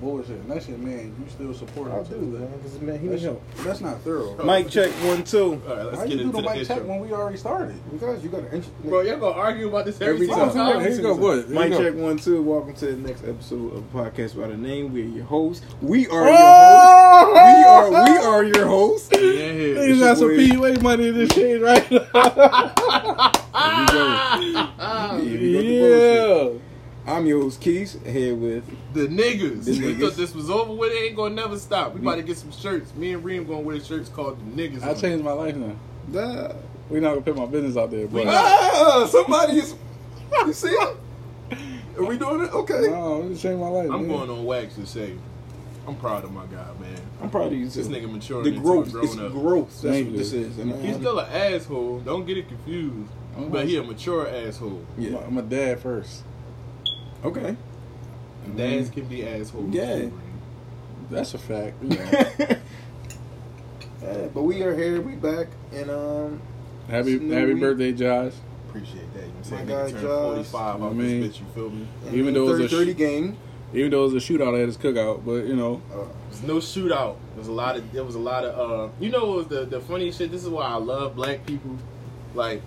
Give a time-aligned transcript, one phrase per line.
[0.00, 0.30] bullshit.
[0.36, 2.20] And that shit, man, you still support I him do, too.
[2.20, 3.42] man, because man, he That's, needs help.
[3.64, 4.36] that's not thorough.
[4.44, 5.60] Mic check one two.
[5.68, 7.36] All right, let's How get you do into the the mic check when we already
[7.38, 7.74] started?
[7.92, 8.72] Because you got an intro.
[8.84, 10.72] Bro, y'all gonna argue about this every, Every single time.
[10.74, 10.80] time?
[10.82, 11.46] Here you go, what?
[11.46, 11.84] Here Mic you go.
[11.84, 12.42] check one two.
[12.42, 14.92] Welcome to the next episode of podcast by the name.
[14.92, 15.64] We're your hosts.
[15.80, 17.32] We are Oh!
[17.32, 18.10] your hosts.
[18.10, 19.08] We are we are your hosts.
[19.12, 19.76] Yeah, here.
[19.76, 22.72] Niggas got some PUA money in this shit right now.
[23.56, 26.60] Yeah, we got the bullshit.
[26.60, 26.65] yeah.
[27.06, 29.64] I'm your host Keys here with The niggas.
[29.64, 30.00] The We niggas.
[30.00, 30.92] thought this was over with.
[30.92, 31.94] It ain't gonna never stop.
[31.94, 32.92] We about to get some shirts.
[32.96, 34.82] Me and Reem gonna wear shirts called the niggas.
[34.82, 35.76] I on changed my life now.
[36.08, 36.56] the
[36.90, 39.74] We not gonna put my business out there, We but not- ah, somebody is.
[40.46, 40.88] You see him?
[41.98, 42.52] Are we doing it?
[42.52, 42.88] Okay.
[42.90, 43.90] no, it just changed my life.
[43.90, 44.08] I'm man.
[44.08, 45.14] going on wax to say,
[45.86, 47.00] I'm proud of my guy, man.
[47.22, 47.82] I'm proud of you too.
[47.84, 48.90] This nigga maturing the into growth.
[48.92, 49.32] grown It's up.
[49.32, 49.68] growth.
[49.68, 50.58] That's Thank what this is.
[50.58, 52.00] And He's still an asshole.
[52.00, 53.08] Don't get it confused.
[53.36, 54.84] I'm But he a mature asshole.
[54.98, 55.18] yeah.
[55.18, 56.24] I'm a dad first.
[57.24, 57.56] Okay.
[58.56, 59.74] Dads can be assholes.
[59.74, 60.06] Yeah.
[61.10, 61.82] That's a fact.
[61.82, 62.56] You know.
[64.02, 65.00] Yeah, but we are here.
[65.00, 66.40] We back, and um,
[66.88, 67.62] happy It's a new happy week.
[67.62, 68.32] birthday, Josh.
[68.68, 69.22] Appreciate that.
[69.22, 69.66] You know what I'm saying?
[69.66, 70.02] My Nigga guy Josh.
[70.50, 71.88] 45 I off mean- this bitch, you feel me?
[72.06, 73.36] and Even though it was a 30 sh- game.
[73.74, 76.56] Even though it was a shootout at his cookout, but you know, Uh, There's no
[76.56, 77.16] shootout.
[77.34, 79.64] There's a lot of there was a lot of uh you know what was the
[79.64, 80.30] the funny shit.
[80.30, 81.76] This is why I love black people.
[82.34, 82.62] Like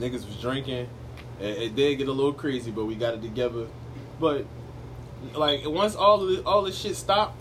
[0.00, 0.88] niggas was drinking.
[1.40, 3.66] It, it did get a little crazy, but we got it together.
[4.20, 4.46] But
[5.34, 7.36] like once all of the, all this shit stopped,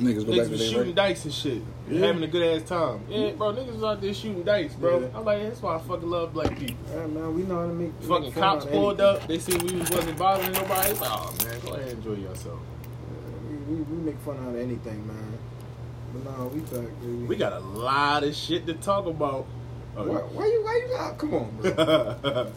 [0.00, 0.94] niggas go niggas to was their shooting right.
[0.94, 2.06] dice and shit, Yeah.
[2.06, 3.00] having a good ass time.
[3.08, 5.00] Yeah, bro, niggas was out there shooting dice, bro.
[5.00, 5.06] Yeah.
[5.14, 6.76] I'm like, that's why I fucking love black people.
[6.92, 9.22] yeah, man, we know how to make Fucking make cops out pulled anything.
[9.22, 9.28] up.
[9.28, 10.90] They see we wasn't bothering nobody.
[10.90, 12.58] It's like, oh man, go ahead and enjoy yourself.
[12.60, 15.38] Yeah, we, we, we make fun out of anything, man.
[16.12, 17.12] But no, we back, baby.
[17.26, 19.46] We got a lot of shit to talk about.
[19.98, 20.62] Oh, why, why you?
[20.64, 21.18] Why you not?
[21.18, 21.70] Come on, bro.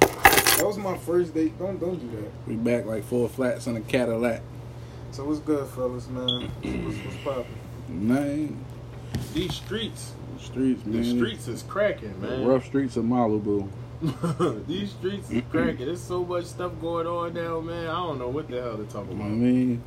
[0.00, 1.58] that was my first date.
[1.58, 2.30] Don't don't do that.
[2.46, 4.42] We back like four flats on a Cadillac.
[5.12, 6.50] So what's good, fellas, man?
[6.62, 7.46] What's, what's poppin'?
[7.88, 8.64] Man,
[9.34, 11.02] These streets, streets, man.
[11.02, 12.30] the streets is cracking, man.
[12.30, 12.46] The man.
[12.46, 13.68] rough streets of Malibu.
[14.68, 15.86] These streets is cracking.
[15.86, 17.86] There's so much stuff going on now, man.
[17.88, 19.24] I don't know what the hell to talk You know about.
[19.24, 19.82] what I mean?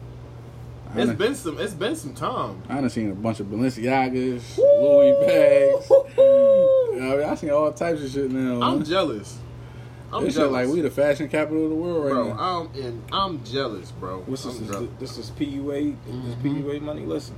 [0.95, 1.59] It's done, been some.
[1.59, 2.61] It's been some time.
[2.69, 5.91] I done seen a bunch of Balenciagas, Louis bags.
[5.91, 8.61] I, mean, I seen all types of shit now.
[8.61, 8.85] I'm man.
[8.85, 9.39] jealous.
[10.11, 10.47] I'm This jealous.
[10.49, 12.33] shit like we the fashion capital of the world right bro.
[12.33, 12.39] now.
[12.73, 13.03] I'm in.
[13.11, 14.19] I'm jealous, bro.
[14.27, 14.57] What's this?
[14.57, 14.89] I'm Is, jealous.
[14.99, 15.95] this is PUA.
[16.05, 16.41] This Mhm.
[16.63, 17.05] PUA money.
[17.05, 17.35] Listen,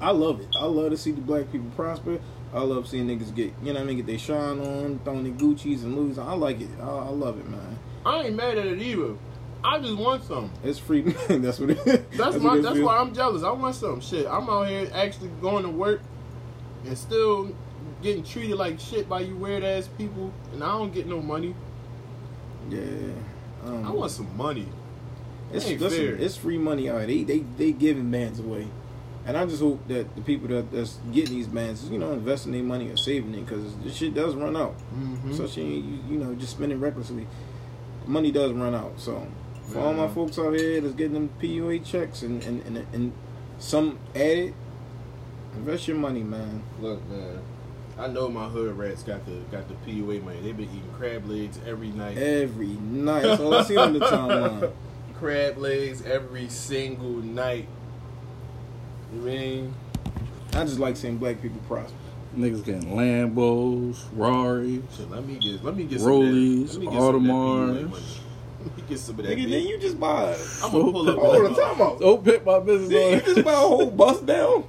[0.00, 0.48] I love it.
[0.58, 2.18] I love to see the black people prosper.
[2.52, 5.22] I love seeing niggas get, you know what I mean, get their shine on, throwing
[5.22, 6.18] their Gucci's and Louis.
[6.18, 6.68] I like it.
[6.80, 7.78] I, I love it, man.
[8.04, 9.14] I ain't mad at it either.
[9.62, 10.50] I just want some.
[10.64, 11.02] It's free.
[11.02, 12.18] that's what it is.
[12.18, 12.56] That's, what my.
[12.56, 13.42] it That's why I'm jealous.
[13.42, 14.26] I want some shit.
[14.26, 16.00] I'm out here actually going to work
[16.84, 17.54] and still
[18.02, 21.54] getting treated like shit by you weird ass people, and I don't get no money.
[22.68, 22.80] Yeah.
[23.64, 24.66] Um, I want some money.
[25.52, 26.14] It's listen, fair.
[26.14, 26.98] it's free money out.
[26.98, 27.06] here.
[27.06, 28.68] They they they giving bands away,
[29.26, 32.52] and I just hope that the people that that's getting these bands, you know, investing
[32.52, 34.78] their money or saving it because this shit does run out.
[34.94, 35.34] Mm-hmm.
[35.34, 37.26] So she, you, you know, just spending recklessly,
[38.06, 38.92] money does run out.
[38.98, 39.26] So
[39.70, 43.12] for all my folks out here that's getting them PUA checks and and and, and
[43.58, 44.54] some added,
[45.54, 46.62] invest your money, man.
[46.80, 47.40] Look, man.
[47.98, 50.40] I know my hood rats got the got the PUA money.
[50.40, 52.16] They been eating crab legs every night.
[52.16, 54.72] Every night, that's all I see on the timeline.
[55.14, 57.68] crab legs every single night.
[59.12, 59.74] You mean?
[60.54, 61.96] I just like seeing black people prosper.
[62.36, 64.82] Niggas getting Lambos, Rarries.
[64.96, 69.18] Shit, let me get let me get Rollies, some of that, let me get some
[69.18, 69.48] of that PUA Audemars.
[69.48, 69.50] money.
[69.50, 69.50] Let me get some of that.
[69.50, 70.34] Nigga, then you just buy.
[70.62, 71.18] I'm gonna pull up.
[71.18, 72.00] Hold on on, time out.
[72.00, 74.64] Don't pit my business Did you just buy a whole bus down?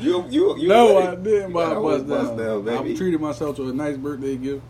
[0.00, 1.06] You you you No, ready?
[1.08, 2.36] I didn't buy a got whole bus down.
[2.36, 2.92] down, baby.
[2.92, 4.62] I treated myself to a nice birthday gift.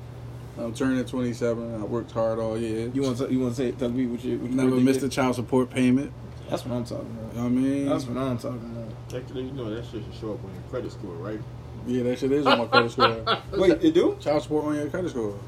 [0.59, 1.75] I'm turning 27.
[1.81, 2.91] I worked hard all year.
[2.93, 4.83] You want to you want to say tell me what you what you Never birthday
[4.85, 6.13] missed a child support payment.
[6.49, 7.35] That's what I'm talking You about.
[7.37, 7.89] know what I mean?
[7.89, 9.23] That's what I'm talking about.
[9.23, 11.41] Actually, you know that shit should show up on your credit score, right?
[11.87, 13.25] yeah, that shit is on my credit score.
[13.53, 14.17] Wait, you do?
[14.21, 15.39] Child support on your credit score.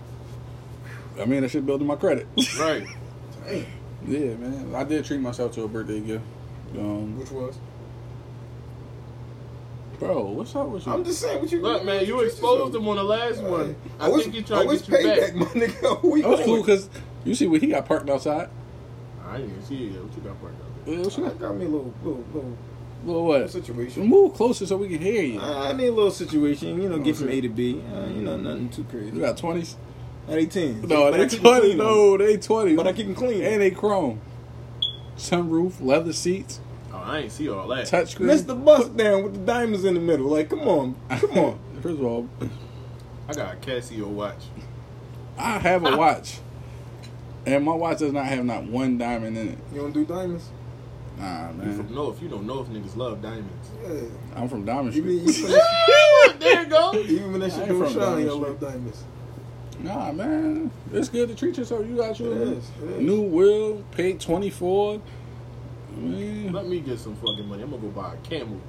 [1.21, 2.27] I mean, that shit building my credit.
[2.59, 2.87] Right.
[3.47, 4.75] yeah, man.
[4.75, 6.25] I did treat myself to a birthday gift.
[6.79, 7.59] Um, Which was?
[9.99, 10.93] bro, what's up with you?
[10.93, 11.61] I'm just saying what you.
[11.61, 13.77] Look, man, you exposed him on the last one.
[14.00, 15.19] I, I wish think he I trying to get you back.
[15.21, 16.03] payback, my nigga.
[16.03, 16.91] We that was cool because
[17.25, 18.49] you see what he got parked outside.
[19.27, 19.93] I didn't even see it.
[19.93, 20.03] yet.
[20.03, 20.95] What you got parked out there?
[20.95, 21.38] Yeah, what you I got?
[21.38, 22.56] got me a little little little,
[23.05, 23.50] little what?
[23.50, 24.06] situation.
[24.06, 25.41] Move closer so we can hear you.
[25.41, 27.29] I I need a little situation, you know, Oh, get from.
[27.29, 27.81] A to B.
[27.95, 29.15] Uh, you know, nothing too crazy.
[29.15, 29.77] You got 20s?
[30.29, 30.87] Are they tens?
[30.89, 31.61] No, But I they 20.
[31.61, 32.77] clean, No, they 20.
[32.77, 33.43] But I keep them clean.
[33.43, 34.21] And they chrome.
[35.17, 36.61] Sunroof, leather seats,
[36.93, 37.87] Oh, I ain't see all that.
[37.87, 38.27] touchscreen.
[38.31, 38.65] Mr.
[38.65, 40.27] Bust down with the diamonds in the middle.
[40.27, 41.59] Like, come on, come on.
[41.83, 42.29] First of all,
[43.29, 44.45] I got a Casio watch.
[45.39, 45.97] I have a ah.
[45.97, 46.39] watch,
[47.47, 49.59] and my watch does not have not one diamond in it.
[49.73, 50.51] You don't do diamonds?
[51.19, 51.77] Nah, You man.
[51.77, 53.71] from North, you don't know if niggas love diamonds.
[53.83, 54.01] Yeah.
[54.37, 55.49] I'm from Diamond You mean Street.
[55.51, 56.95] you feel there you go.
[56.95, 58.43] Even when that I shit ain't don't from shine, Diamond you Street.
[58.43, 59.05] love diamonds.
[59.82, 60.70] Nah, man.
[60.93, 61.87] It's good to treat yourself.
[61.87, 63.00] You got your It is, it is.
[63.00, 65.00] new will, paid 24.
[65.94, 65.99] I
[66.50, 67.62] Let me get some fucking money.
[67.62, 68.61] I'm gonna go buy a camel.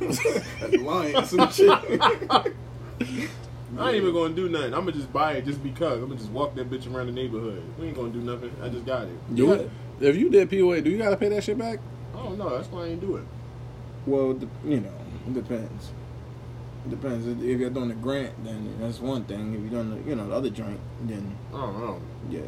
[0.00, 1.24] That's lying.
[1.24, 1.70] Some shit.
[3.78, 4.74] I ain't even gonna do nothing.
[4.74, 5.98] I'm gonna just buy it just because.
[5.98, 7.62] I'm gonna just walk that bitch around the neighborhood.
[7.78, 8.50] We ain't gonna do nothing.
[8.62, 9.34] I just got it.
[9.36, 9.70] do it.
[10.00, 11.80] If you did POA, do you got to pay that shit back?
[12.14, 12.50] I don't know.
[12.56, 13.24] That's why I ain't do it.
[14.06, 14.92] Well, you know,
[15.26, 15.90] it depends.
[16.86, 17.26] It depends.
[17.26, 19.54] If if you're doing a grant, then that's one thing.
[19.54, 22.42] If you're doing the, you know, the other joint, then Oh don't yeah.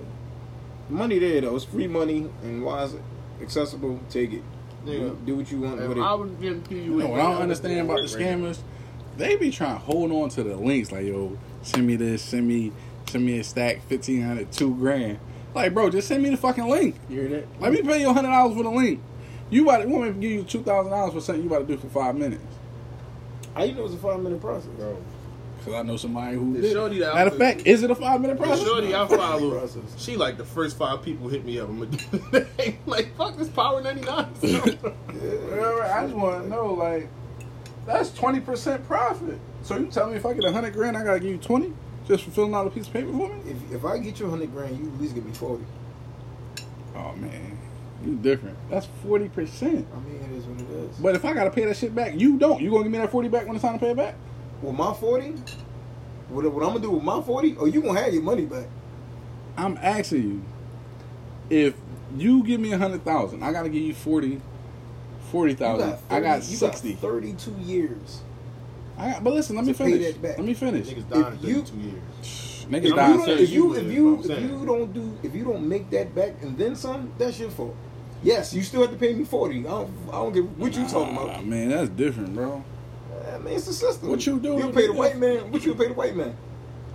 [0.88, 1.56] Money there though.
[1.56, 3.02] It's free money, and why is it
[3.42, 4.00] accessible?
[4.10, 4.42] Take it.
[4.86, 6.18] Nigga, Do what you want If with I it.
[6.18, 8.58] was getting PUA, You know what I don't understand about the scammers?
[9.16, 12.46] They be trying to hold on to the links like, yo, send me this, send
[12.46, 12.72] me,
[13.08, 15.18] send me a stack, fifteen hundred, two grand.
[15.54, 16.94] Like, bro, just send me the fucking link.
[17.10, 17.60] You hear that?
[17.60, 19.02] Let me pay you hundred dollars for the link.
[19.50, 21.66] You about to, want me to give you two thousand dollars for something you about
[21.66, 22.44] to do for five minutes?
[23.58, 24.96] How you know it's a five minute process, Bro,
[25.58, 26.72] Because I know somebody who The did.
[26.72, 28.64] shorty that Matter of fact, is it a five minute process?
[28.64, 29.82] shorty I follow, Process.
[29.98, 31.68] she like the first five people hit me up.
[31.68, 32.78] I'm gonna do the thing.
[32.86, 34.26] Like, fuck this Power 99.
[35.50, 37.08] Well, I just want to know, like,
[37.86, 39.40] that's twenty percent profit.
[39.62, 41.72] So you tell me if I get a hundred grand, I gotta give you twenty
[42.06, 43.40] just for filling out a piece of paper for me?
[43.50, 45.64] If, if I get you a hundred grand, you at least give me forty.
[46.94, 47.58] Oh man,
[48.04, 48.56] you different.
[48.70, 49.86] That's forty percent.
[49.94, 50.96] I mean, it is what it is.
[50.98, 52.60] But if I gotta pay that shit back, you don't.
[52.60, 54.14] You gonna give me that forty back when it's time to pay it back?
[54.62, 55.34] Well, my forty,
[56.28, 57.54] what, what I'm gonna do with my forty?
[57.56, 58.66] Or you gonna have your money back?
[59.56, 60.44] I'm asking you,
[61.50, 61.74] if
[62.16, 64.40] you give me a hundred thousand, I gotta give you forty.
[65.30, 65.90] Forty You thousand.
[65.90, 66.94] 30 I got you sixty.
[66.94, 68.22] Thirty-two years.
[68.96, 70.14] I got, but listen, let me finish.
[70.16, 70.38] back.
[70.38, 70.88] Let me finish.
[70.88, 72.66] Niggas died in you- 32 years.
[72.68, 75.44] Niggas If dying you, don't, if you if you if you don't do if you
[75.44, 77.74] don't make that back and then some, that's your fault.
[78.22, 79.60] Yes, you still have to pay me forty.
[79.60, 81.46] I don't, I don't give what you talking Nah, about.
[81.46, 82.64] man, that's different, bro.
[83.32, 84.08] I mean, it's the system.
[84.10, 84.96] What you do You with pay the it?
[84.96, 85.52] white man.
[85.52, 86.36] What you pay the white man?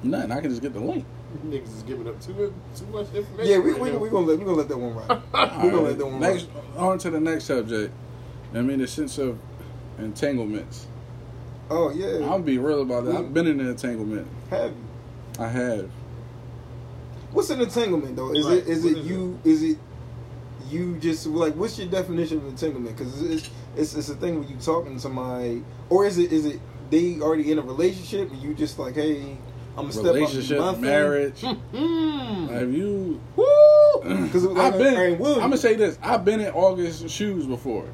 [0.04, 0.32] Nothing.
[0.32, 1.06] I can just get the link.
[1.46, 3.52] Niggas is giving up too, too much information.
[3.52, 3.98] Yeah, we right we now.
[3.98, 5.10] we gonna let we gonna let that one ride.
[5.64, 6.34] we gonna Alright, let that one ride.
[6.34, 6.78] next, ride.
[6.78, 7.94] on to the next subject.
[8.54, 9.40] I mean, the sense of
[9.98, 10.88] entanglements.
[11.70, 13.16] Oh yeah, I'll be real about that.
[13.16, 13.34] I've mm.
[13.34, 14.28] been in an entanglement.
[14.50, 15.44] have you?
[15.44, 15.90] I have.
[17.32, 18.32] What's an entanglement though?
[18.34, 19.78] Is Right, it is what it is you is it
[20.74, 22.98] you just like what's your definition of entanglement?
[22.98, 26.46] Because it's, it's it's a thing when you talking to somebody, or is it is
[26.46, 26.60] it
[26.90, 29.38] they already in a relationship and you just like hey
[29.76, 31.42] I'm gonna step up Relationship, and do my marriage.
[31.42, 32.50] Mm.
[32.50, 33.20] Have you?
[33.36, 33.46] Woo!
[34.24, 35.14] Because I've been.
[35.14, 35.98] I'm gonna say this.
[36.04, 37.86] I've been in August shoes before,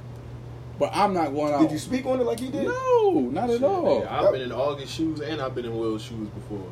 [0.79, 1.61] but I'm not going out.
[1.61, 2.65] did you speak on it like he did?
[2.65, 4.01] No, not at all.
[4.01, 6.67] Yeah, I've been in August shoes and I've been in Will's shoes before.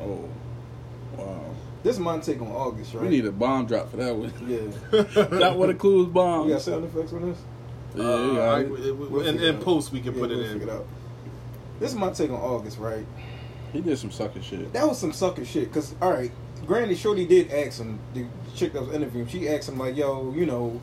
[0.00, 0.28] Oh, wow.
[1.84, 3.02] This is my take on August, right?
[3.04, 4.32] We need a bomb drop for that one.
[4.48, 5.02] yeah.
[5.38, 6.50] that would includes We bombs.
[6.52, 7.38] got sound effects on this.
[7.94, 8.40] Yeah, Uh, yeah.
[8.40, 10.50] I- I- it- it- We'll in, figure in post we can Yeah, put it we'll
[10.50, 10.62] in.
[10.62, 10.86] it out.
[11.78, 13.06] This is my take on August, right?
[13.72, 14.72] he did some sucker shit.
[14.72, 15.72] That was some sucker shit.
[15.72, 16.30] Cause all right,
[16.66, 17.98] granted, Shorty did ask him.
[18.14, 20.80] The chick that was interviewing, she asked him like, "Yo, you know,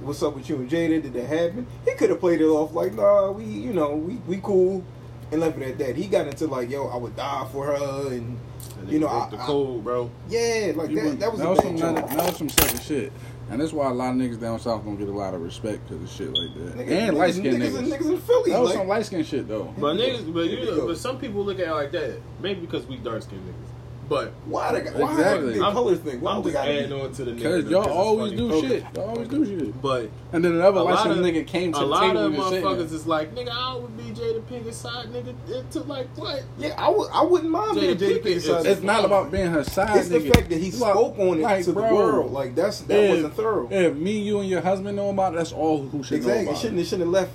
[0.00, 1.02] what's up with you and Jada?
[1.02, 4.14] Did that happen?" He could have played it off like, "Nah, we, you know, we
[4.26, 4.82] we cool,"
[5.30, 5.96] and left it at that.
[5.96, 8.38] He got into like, "Yo, I would die for her," and And
[8.88, 9.46] You know, broke I- the I-
[9.82, 10.10] bro.
[10.28, 11.02] yeah, like You that.
[11.04, 12.08] wouldn't- That was that a was bad some joke.
[12.10, 13.12] that was some sucker shit,
[13.50, 15.88] and that's why a lot of niggas down south don't get a lot of respect
[15.88, 16.76] because of shit like that.
[16.86, 17.78] Niggas- and light skinned niggas, niggas.
[17.78, 18.50] and niggas in Philly.
[18.50, 19.74] That was like, some light skinned shit though.
[19.78, 20.86] But niggas, but you, go.
[20.88, 22.20] but some people look at it like that.
[22.40, 23.70] Maybe because we dark skinned niggas.
[24.06, 25.54] But why the why Exactly.
[25.58, 26.20] the I'm- color thing?
[26.20, 27.70] Why I'm we just gotta adding be- on to the Because niggas.
[27.70, 28.68] y'all always do Okay.
[28.68, 28.84] shit.
[28.94, 29.80] Y'all always do shit.
[29.82, 32.18] But And then another a light lot of nigga came to a the lot table
[32.18, 32.94] of and just motherfuckers that.
[32.94, 35.34] is like, nigga, I would be Jada Pinkett's side, nigga.
[35.48, 36.42] It took like what?
[36.58, 37.08] Yeah, I would.
[37.14, 38.66] I wouldn't mind Jada being Jada Pinkett Pinkett's side.
[38.66, 41.38] It's not about being her side It's the fact that he It's like- spoke on
[41.38, 42.32] it like, to bro, the world.
[42.32, 43.68] Like that's that if- wasn't thorough.
[43.70, 46.42] If me, you, and your husband know about it, that's all who should know exactly.
[46.44, 46.78] It about shouldn't.
[46.78, 46.82] it.
[46.82, 47.30] It shouldn't have left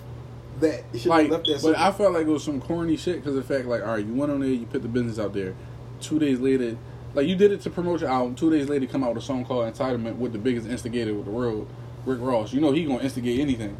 [0.59, 0.69] that.
[0.69, 1.61] It shouldn't Like, have left that.
[1.63, 4.05] but I felt like it was some corny shit because the fact, like, all right,
[4.05, 5.55] you went on there, you put the business out there.
[6.01, 6.77] Two days later,
[7.13, 8.35] like you did it to promote your album.
[8.35, 11.25] Two days later, come out with a song called "Entitlement" with the biggest instigator with
[11.25, 11.67] the world,
[12.05, 12.53] Rick Ross.
[12.53, 13.75] You know he gonna instigate anything.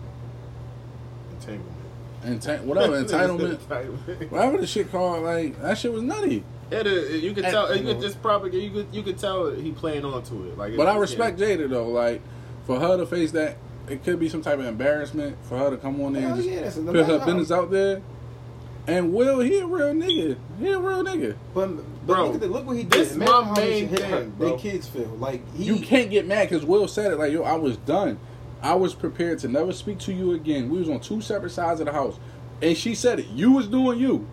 [1.32, 1.76] Entanglement.
[2.26, 4.32] Enti- whatever entitlement, Entitlement.
[4.32, 6.44] whatever the shit called, like that shit was nutty.
[6.72, 7.70] It is, you could And- tell.
[7.74, 7.94] You you know.
[7.94, 8.62] could just propagate.
[8.64, 10.58] You could you could tell he playing on to it.
[10.58, 11.88] Like, But I it's- respect Jada though.
[11.88, 12.22] Like
[12.66, 13.58] for her to face that,
[13.88, 16.44] it could be some type of embarrassment for her to come on there Hell and
[16.44, 18.02] just yeah, that's a- put her business out there.
[18.88, 20.38] And Will, he a real nigga.
[20.60, 21.36] He a real nigga.
[21.54, 22.92] But, but Bro, look, at the, look what he did.
[22.92, 24.56] this Imagine my how he main should hit her- thing, bro.
[24.56, 25.66] They kids feel like he.
[25.66, 28.20] You can't get mad because Will said it like, yo, I was done.
[28.62, 30.70] I was prepared to never speak to you again.
[30.70, 32.18] We was on two separate sides of the house.
[32.62, 33.28] And she said it.
[33.28, 34.28] You was doing you.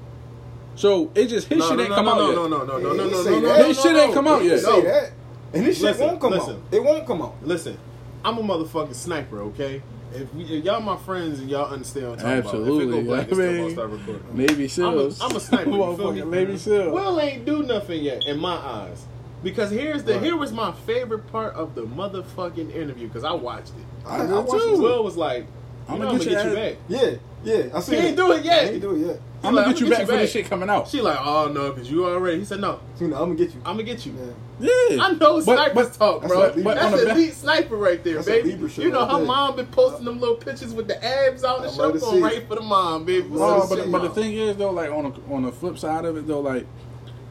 [0.74, 2.34] So it just his No, shit no, ain't no, come no, out no, yet.
[2.34, 3.58] no, no, no, no, He no, didn't no, say no, that.
[3.60, 4.00] no, His no, shit no.
[4.02, 4.54] ain't come out He yet.
[4.56, 5.12] didn't say that,
[5.54, 6.54] and this shit Listen, won't come listen.
[6.56, 6.62] out.
[6.72, 7.34] It won't come out.
[7.42, 7.78] Listen,
[8.24, 9.82] I'm a motherfucking sniper, okay?
[10.14, 12.84] If, we, if y'all my friends and y'all understand what I'm talking Absolutely.
[12.84, 14.36] about, if it go black, I it's still mean, gonna start recording.
[14.36, 15.20] Navy I'm a, SEALs.
[15.20, 15.70] I'm a sniper.
[15.70, 16.20] You feel me?
[16.20, 16.90] Motherfucking Navy SEAL.
[16.92, 19.04] Will ain't do nothing yet in my eyes.
[19.42, 20.22] Because here's the Right.
[20.22, 23.84] here was my favorite part of the motherfucking interview because I watched it.
[24.06, 24.80] I, I did watched too.
[24.80, 26.76] Will was like, you I'ma know, I'm gonna get you back.
[26.88, 27.14] Yeah,
[27.44, 27.76] yeah.
[27.76, 27.96] I see.
[27.96, 28.64] He ain't do it yet.
[28.64, 29.20] He ain't do it yet.
[29.42, 30.88] I'm gonna get you back for this shit coming out.
[30.88, 32.38] She like, oh no, because you already.
[32.38, 32.80] He said no.
[33.00, 33.60] I'm gonna get you.
[33.64, 34.34] I'm gonna get you.
[34.58, 35.02] Yeah.
[35.02, 36.50] I know snipers but- talk, bro.
[36.50, 38.50] that's an elite sniper right there, baby.
[38.76, 41.80] You know her mom been posting them little pictures with the abs out and shit.
[41.80, 43.28] I'm going right for the mom, baby.
[43.28, 46.16] No, but but the thing is though, like on the on the flip side of
[46.16, 46.66] it though, like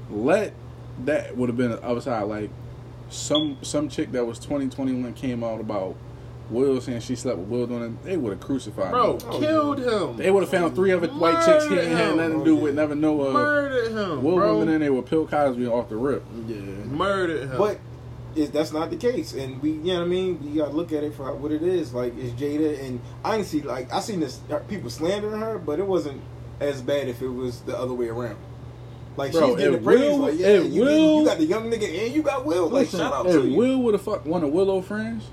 [0.09, 0.53] let
[1.05, 2.23] that would have been the other side.
[2.23, 2.49] Like
[3.09, 5.95] some some chick that was 20, 21 came out about
[6.49, 9.41] Will saying she slept with Will doing it, they would have crucified bro, him.
[9.41, 10.17] Killed him.
[10.17, 12.43] They would have found three other white chicks he ain't had nothing to him.
[12.43, 14.59] do with, never know uh, murdered him, Will bro.
[14.59, 16.23] women in there with Bill Cosby off the rip.
[16.47, 16.57] Yeah.
[16.57, 17.57] Murdered him.
[17.57, 17.79] But
[18.35, 20.39] is that's not the case, and we, you know what I mean.
[20.43, 21.93] We gotta look at it for what it is.
[21.93, 25.57] Like it's Jada, and I didn't see like I seen this uh, people slandering her,
[25.57, 26.21] but it wasn't
[26.59, 28.37] as bad if it was the other way around.
[29.17, 31.71] Like Bro, she's getting the praise, Will- like yeah, you, Will- you got the young
[31.71, 32.67] nigga and you got Will.
[32.67, 33.55] Like shout out if to you.
[33.57, 35.23] Will would have fucked one of Willow friends,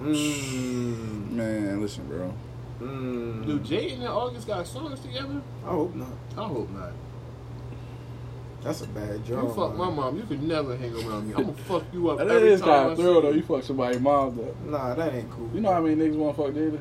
[0.00, 2.32] Mm, man, listen, bro.
[2.80, 5.40] mm, Dude, Jaden August got songs together?
[5.66, 6.08] I hope not.
[6.36, 6.92] I hope not.
[8.62, 9.44] That's a bad job.
[9.44, 11.34] You fuck my mom, you could never hang around me.
[11.36, 12.68] I'm gonna fuck you up That every is time.
[12.68, 13.30] kind of thrill though.
[13.30, 13.36] you.
[13.36, 14.54] You fuck somebody's mom though.
[14.70, 15.48] Nah, that ain't cool.
[15.54, 16.78] You know how many niggas want to fuck Jada?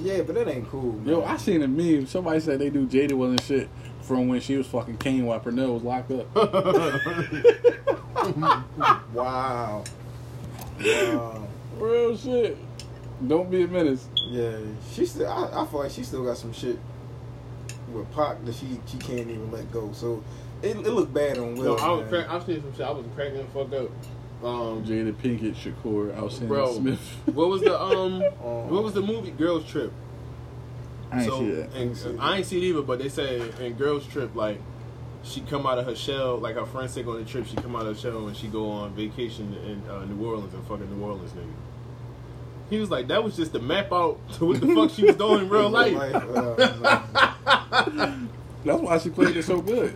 [0.00, 0.92] Yeah, but that ain't cool.
[0.92, 1.08] Man.
[1.08, 2.06] Yo, I seen a meme.
[2.06, 3.68] Somebody said they knew Jada wasn't shit
[4.02, 6.26] from when she was fucking Caine while Pernell was locked up.
[9.14, 9.84] wow.
[10.84, 11.47] Wow.
[11.80, 12.56] Real shit.
[13.26, 14.08] Don't be a menace.
[14.28, 14.58] Yeah,
[14.92, 15.28] she still.
[15.28, 16.78] I, I feel like she still got some shit
[17.92, 19.90] with Pac that she she can't even let go.
[19.92, 20.22] So
[20.62, 21.78] it, it looked bad on No, Will.
[21.80, 22.08] I was man.
[22.10, 22.82] crack, I've seen some shit.
[22.82, 23.90] I was cracking the fuck up.
[24.44, 26.74] Um, Jada Pinkett, Shakur, Alcindor Bro.
[26.74, 27.00] Smith.
[27.26, 28.22] what was the um?
[28.22, 29.32] Um, What was the movie?
[29.32, 29.92] Girls Trip.
[31.10, 31.74] I ain't so, see that.
[31.74, 34.60] And, I ain't see it either, but they say in Girls Trip, like
[35.24, 37.46] she come out of her shell, like her friends take on the trip.
[37.46, 40.54] She come out of her shell and she go on vacation in uh, New Orleans
[40.54, 41.52] and fucking New Orleans nigga.
[42.70, 45.16] He was like, that was just to map out to what the fuck she was
[45.16, 45.94] doing in real life.
[48.64, 49.94] That's why she played it so good.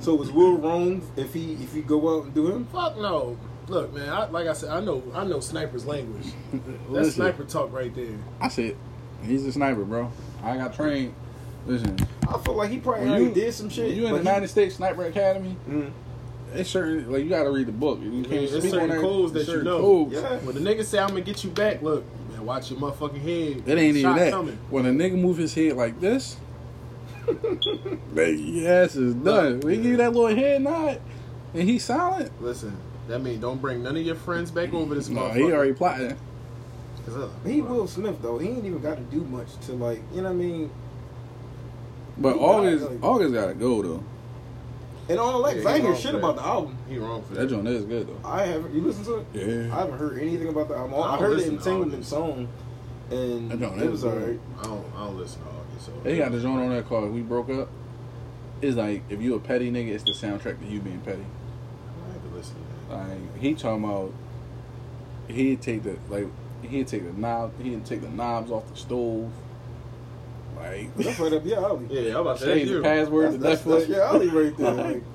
[0.00, 2.66] so was Will wrong if he if he go out and do him?
[2.66, 3.38] Fuck no.
[3.68, 4.08] Look, man.
[4.10, 6.26] I, like I said, I know, I know sniper's language.
[6.52, 8.18] That's Listen, sniper talk right there.
[8.40, 8.76] I said,
[9.24, 10.12] he's a sniper, bro.
[10.42, 11.14] I got trained.
[11.66, 11.96] Listen,
[12.28, 13.94] I feel like he probably you did some shit.
[13.94, 15.92] you in the he- United States Sniper Academy, Mm,
[16.54, 18.00] it's certain like you got to read the book.
[18.02, 19.00] You can't There's speak certain on that.
[19.02, 19.80] codes that There's you know.
[19.80, 20.12] codes.
[20.14, 20.38] yeah.
[20.38, 23.62] When the nigga say I'm gonna get you back, look, man, watch your motherfucking head.
[23.68, 24.32] It ain't even that.
[24.32, 24.58] Coming.
[24.70, 26.36] When a nigga move his head like this,
[28.12, 29.60] man, yes, it's done.
[29.60, 31.00] We you give you that little head nod,
[31.54, 32.30] and he's silent.
[32.42, 32.76] Listen,
[33.08, 35.34] that mean don't bring none of your friends back over this No, motherfucker.
[35.36, 36.16] he already plotting.
[37.06, 38.38] 'Cause, uh, He Will Smith though.
[38.38, 40.70] He ain't even got to do much to like you know what I mean.
[42.16, 44.02] But He got August, it, like- August gotta go though.
[45.08, 46.78] And all like Yeah, I ain't hear shit about the album.
[46.88, 47.50] He wrong for That that.
[47.50, 48.28] joint is good though.
[48.28, 48.74] I haven't.
[48.74, 49.26] You listen to it?
[49.34, 49.74] Yeah.
[49.76, 50.94] I haven't heard anything about the album.
[50.94, 52.48] I I, heard it listen in to Entanglement song,
[53.10, 54.40] and That joint it is was alright.
[54.58, 55.84] I don't, I don't listen to all this.
[55.84, 57.68] So They got the joint on there called "We Broke Up."
[58.62, 61.24] It's like if you a petty nigga, it's the soundtrack to you being petty.
[62.08, 63.08] I have to listen to that.
[63.10, 64.14] Like he talking about,
[65.28, 66.28] he'd take the like
[66.62, 69.30] he'd take the knob, he'd take the knobs off the stove.
[70.70, 71.86] Like That's right up your alley.
[71.90, 75.00] Yeah, I'm about to change the password to That's, that's, that's your alley right there.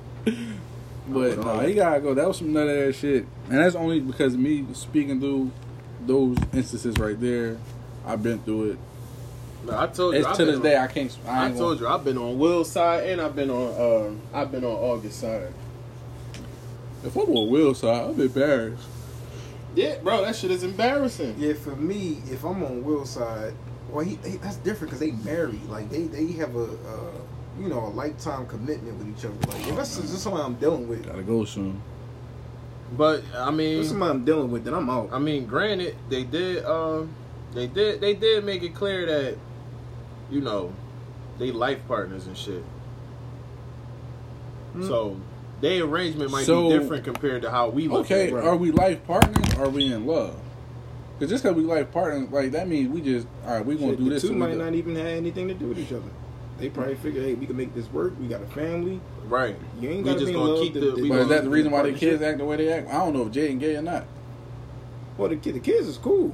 [1.10, 2.14] Like, But no, he gotta go.
[2.14, 5.50] That was some nut ass shit, and that's only because me speaking through
[6.06, 7.58] those instances right there.
[8.06, 8.80] I've been through it.
[9.66, 10.20] No, I told you.
[10.22, 11.18] It's to been this on- day I can't.
[11.26, 14.38] I, I ain't told you I've been on Will's side and I've been on uh,
[14.38, 15.52] I've been on August side.
[17.04, 18.88] If I'm on Will's side, I'm embarrassed.
[19.76, 21.36] Yeah, bro, that shit is embarrassing.
[21.40, 23.54] yeah, for me, if I'm on Will's side,
[23.92, 25.64] well, he, he that's different because they married.
[25.70, 27.12] Like they they have a uh,
[27.60, 29.36] you know a lifetime commitment with each other.
[29.48, 31.82] Like if that's just somebody I'm dealing with, Gotta go soon.
[32.98, 35.10] But I if that's mean, somebody I'm dealing with, then I'm out.
[35.12, 37.14] I mean, granted, they did um,
[37.54, 39.38] they did they did make it clear that
[40.32, 40.74] you know
[41.38, 42.64] they life partners and shit.
[44.76, 44.88] Mm.
[44.88, 45.20] So
[45.62, 48.46] their arrangement might So- be different compared to how we look Okay, at it.
[48.46, 49.54] are we life partners?
[49.58, 50.40] Or are we in love?
[51.20, 53.66] Because just because we like partners, like that means we just all right.
[53.66, 54.22] We gonna Shit, do the this.
[54.22, 56.08] two till we might not even have anything to do with each other.
[56.60, 58.14] They probably figure, hey, we can make this work.
[58.20, 59.00] We got a family.
[59.28, 59.56] right?
[59.80, 61.28] You ain't We got just be in gonna love keep to- the- to- But is
[61.28, 62.88] that the reason why the kids act the way they act?
[62.90, 64.06] I don't know if Jaden gay or not.
[65.18, 66.34] Well, the kid, the kids is cool.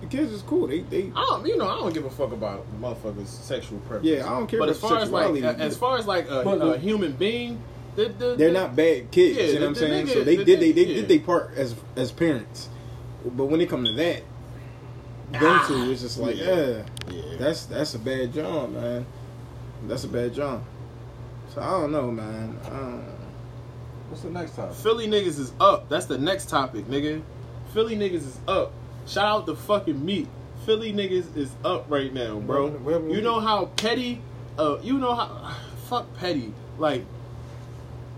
[0.00, 0.66] The kids is cool.
[0.66, 4.06] They they I don't, you know, I don't give a fuck about motherfuckers' sexual preference.
[4.06, 6.40] Yeah, I don't care But about as far as like, as far as like a,
[6.40, 7.60] a human being,
[8.08, 9.36] The- the- they're the- not bad kids.
[9.36, 10.06] Yeah, you know the- what I'm saying?
[10.06, 10.94] nigga- so they the did they, nigga- they yeah.
[10.96, 12.68] did their part as as parents.
[13.24, 14.22] But when it come to that,
[15.32, 15.64] them Ah.
[15.68, 16.46] two, it's just like, Yeah.
[16.56, 17.22] yeah, Yeah.
[17.38, 19.04] that's that's a bad job, man.
[19.86, 20.62] That's a bad job.
[21.54, 22.58] So I don't know, man.
[22.64, 23.04] I don't,
[24.08, 24.74] What's the next topic?
[24.76, 25.88] Philly niggas is up.
[25.88, 27.22] That's the next topic, nigga.
[27.72, 28.72] Philly niggas is up.
[29.06, 30.26] Shout out the fucking Meek.
[30.66, 32.68] Philly niggas is up right now, bro.
[32.70, 34.20] Where- where- You know how petty,
[34.58, 35.52] uh, you know how,
[35.88, 36.52] fuck petty.
[36.78, 37.04] Like,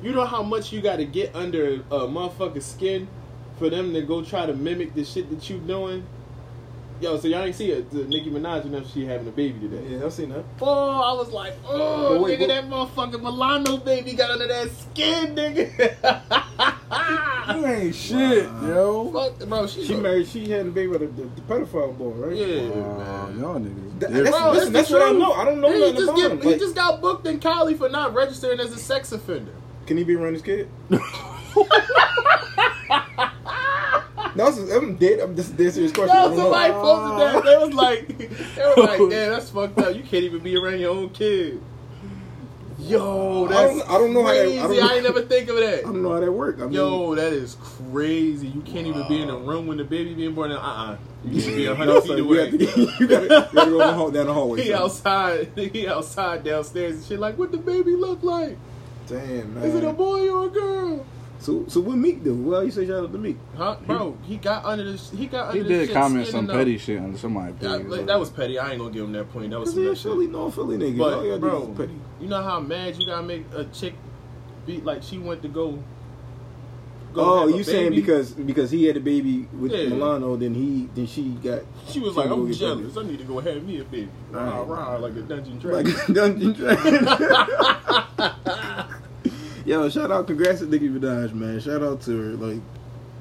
[0.03, 3.09] you know how much you got to get under a motherfucker's skin
[3.59, 6.05] for them to go try to mimic the shit that you doing.
[7.01, 7.91] Yo, so y'all ain't see it.
[7.91, 9.83] The Nicki Minaj, you know, she having a baby today.
[9.89, 10.45] yeah, I've seen that.
[10.61, 14.47] Oh, I was like, oh, But wait, nigga, but- that motherfucking Milano baby got under
[14.47, 16.39] that skin, nigga.
[17.57, 19.11] You ain't shit, yo.
[19.13, 20.29] Fuck, bro, she, She married.
[20.29, 22.37] She had a baby with the, the, the pedophile boy, right?
[22.37, 23.41] Yeah, Wow, man.
[23.41, 23.99] y'all niggas.
[24.01, 25.33] That- that's- Bro, listen, that's that's what I know.
[25.33, 26.41] I don't know He nothing just about get- him.
[26.41, 29.51] He Like- just got booked in Cali for not registering as a sex offender.
[29.93, 30.71] Can he be around his kid?
[30.89, 30.97] no,
[34.47, 35.21] I'm dead.
[35.21, 36.17] I'm just dead serious question.
[36.17, 37.45] I No, somebody posted that.
[37.45, 39.95] They was like, they was like, damn, that's fucked up.
[39.95, 41.61] You can't even be around your own kid.
[42.79, 44.81] Yo, I that's don't- I don't know how that- I crazy.
[44.81, 45.79] don't I, ain't never think of that.
[45.81, 46.63] I don't know how that works.
[46.63, 48.47] I mean, Yo, that is crazy.
[48.49, 50.53] You can't even be in the room when the baby being born.
[50.53, 52.51] Uh uh You need to be a hundred feet so you, away.
[52.51, 52.57] to,
[52.99, 54.63] you gotta, you gotta go down the hallway.
[54.63, 54.83] He son.
[54.83, 55.53] outside.
[55.55, 57.19] He outside downstairs and shit.
[57.21, 58.57] Like, what the baby look like?
[59.07, 59.65] Damn, man.
[59.65, 61.07] Is it a boy or a girl?
[61.39, 62.35] So, so what Meek do?
[62.35, 63.37] Well, you say shout out to Meek.
[63.57, 64.17] Huh, bro?
[64.23, 64.97] He got under the.
[65.17, 66.57] He got under He did shit comment some enough.
[66.57, 67.53] petty shit on somebody.
[67.61, 68.59] Yeah, like, that was petty.
[68.61, 69.51] I ain't gonna give him that point.
[69.51, 70.13] That was Cause some he nut a shit.
[70.13, 70.99] Philly, no Philly nigga.
[70.99, 71.95] But y'all bro, niggas is petty.
[72.21, 73.95] you know how mad you gotta make a chick
[74.67, 75.83] be like she went to go.
[77.13, 79.89] go Oh, have a you saying because because he had a baby with Yeah.
[79.89, 82.97] Milano, then he then she got she was she like, go I'm get jealous.
[82.97, 84.09] I need to go have me a baby.
[84.31, 84.69] Rah Right.
[84.69, 86.15] rah like a dungeon like dragon.
[86.15, 87.09] Dungeon Dragon.
[89.65, 91.61] Yo, shout out, congrats to Nicki Minaj, man.
[91.61, 92.31] Shout out to her.
[92.37, 92.61] Like,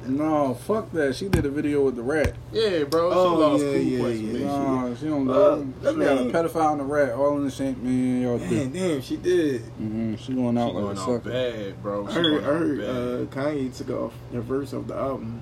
[0.08, 1.16] No, fuck that.
[1.16, 2.34] She did a video with the rat.
[2.52, 3.12] yeah, bro.
[3.12, 4.34] She Oh, lost yeah, cool yeah, points, yeah.
[4.34, 4.42] man.
[4.90, 5.68] No, she don't Uh, go.
[5.84, 8.22] that she got a mean- pedophile and a rat all in the same man.
[8.24, 9.62] Y'all damn, damn, she did.
[9.80, 10.16] Mm-hmm.
[10.16, 11.30] She going She out like going a out sucker.
[11.30, 12.08] bad, bro.
[12.08, 12.88] I She heard, going I out heard bad.
[12.90, 15.42] uh, Kanye took off the verse of the album.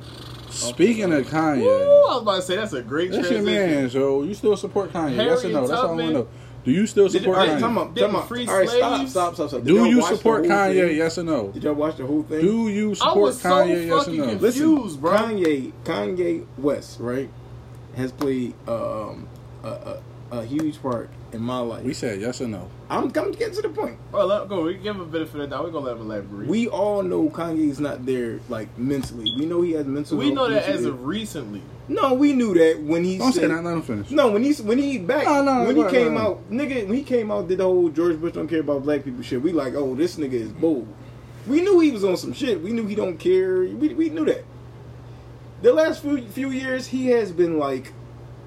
[0.50, 3.76] Speaking of Kanye, Woo, I was about to say that's a great that's your transition.
[3.82, 3.90] man.
[3.90, 5.16] So you still support Kanye?
[5.16, 5.68] yes or Harriet no?
[5.68, 6.14] That's all I want to Tubman.
[6.24, 6.28] know.
[6.70, 7.60] Do you still Did you- support All right, Kanye?
[7.62, 9.60] time out, Didn't free All right, stop, stop, stop, stop.
[9.62, 10.88] Did Do y'all you watch the support Kanye?
[10.90, 10.98] thing?
[10.98, 11.48] Yes or no?
[11.48, 12.42] Did y'all watch the whole thing?
[12.42, 13.88] Do you I support was so Kanye?
[13.88, 14.24] Yes or no?
[14.24, 14.42] confused.
[14.42, 15.12] Listen, Confused, bro.
[15.18, 17.30] Kanye, Kanye West, right,
[17.96, 19.28] has played um,
[19.64, 20.02] a, a,
[20.32, 21.84] a huge part in my life.
[21.84, 22.70] We said yes or no.
[22.90, 23.98] I'm, I'm getting to the point.
[24.12, 24.64] Well, let go.
[24.64, 25.64] We give him a benefit of the doubt.
[25.66, 26.48] We're gonna let him elaborate.
[26.48, 29.34] We all know Kanye's not there, like mentally.
[29.38, 30.18] We know he has mental.
[30.18, 31.62] we know health that as of recently.
[31.88, 33.64] no, we knew that when he Don't said say that.
[33.64, 34.12] Let him finish.
[34.12, 36.20] no when he when he back No, no, when he no, came no.
[36.20, 36.88] out, nigga.
[36.88, 39.42] When he came out, did the whole George Bush don't care about black people shit.
[39.42, 40.88] We like, oh, this nigga is bold.
[41.48, 42.62] We knew he was on some shit.
[42.62, 43.62] We knew he don't care.
[43.62, 44.44] We, we knew that.
[45.62, 47.94] The last few few years, he has been like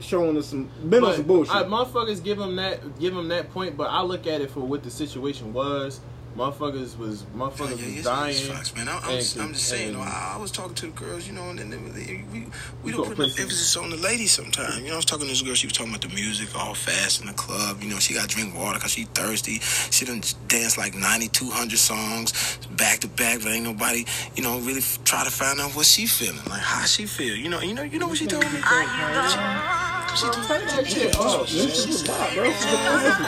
[0.03, 1.55] showing us some been on some bullshit.
[1.55, 4.61] I, motherfuckers give him that give him that point, but I look at it for
[4.61, 6.01] what the situation was.
[6.37, 8.35] Motherfuckers was motherfuckers Yeah, was dying.
[8.37, 8.89] facts, man.
[8.89, 9.89] I, I'm, and- just, I'm just saying.
[9.93, 12.25] You know, I, I was talking to the girls, you know, and then they, they,
[12.33, 12.47] we
[12.83, 13.43] we You don't put enough prison.
[13.43, 14.79] emphasis on the ladies sometimes.
[14.81, 15.55] You know, I was talking to this girl.
[15.55, 17.83] She was talking about the music, all fast in the club.
[17.83, 19.59] You know, she got to drink water because she thirsty.
[19.91, 22.33] She done dance like 9,200 songs
[22.79, 25.85] back to back, but ain't nobody, you know, really f- try to find out what
[25.85, 27.37] she feeling, like how she feel.
[27.37, 28.51] You know, you know, you know what she told me.
[28.53, 30.45] She told me.
[30.45, 31.47] Oh, that shit off, man.
[31.47, 32.45] this is a lot, bro.
[32.45, 33.21] This is a lot.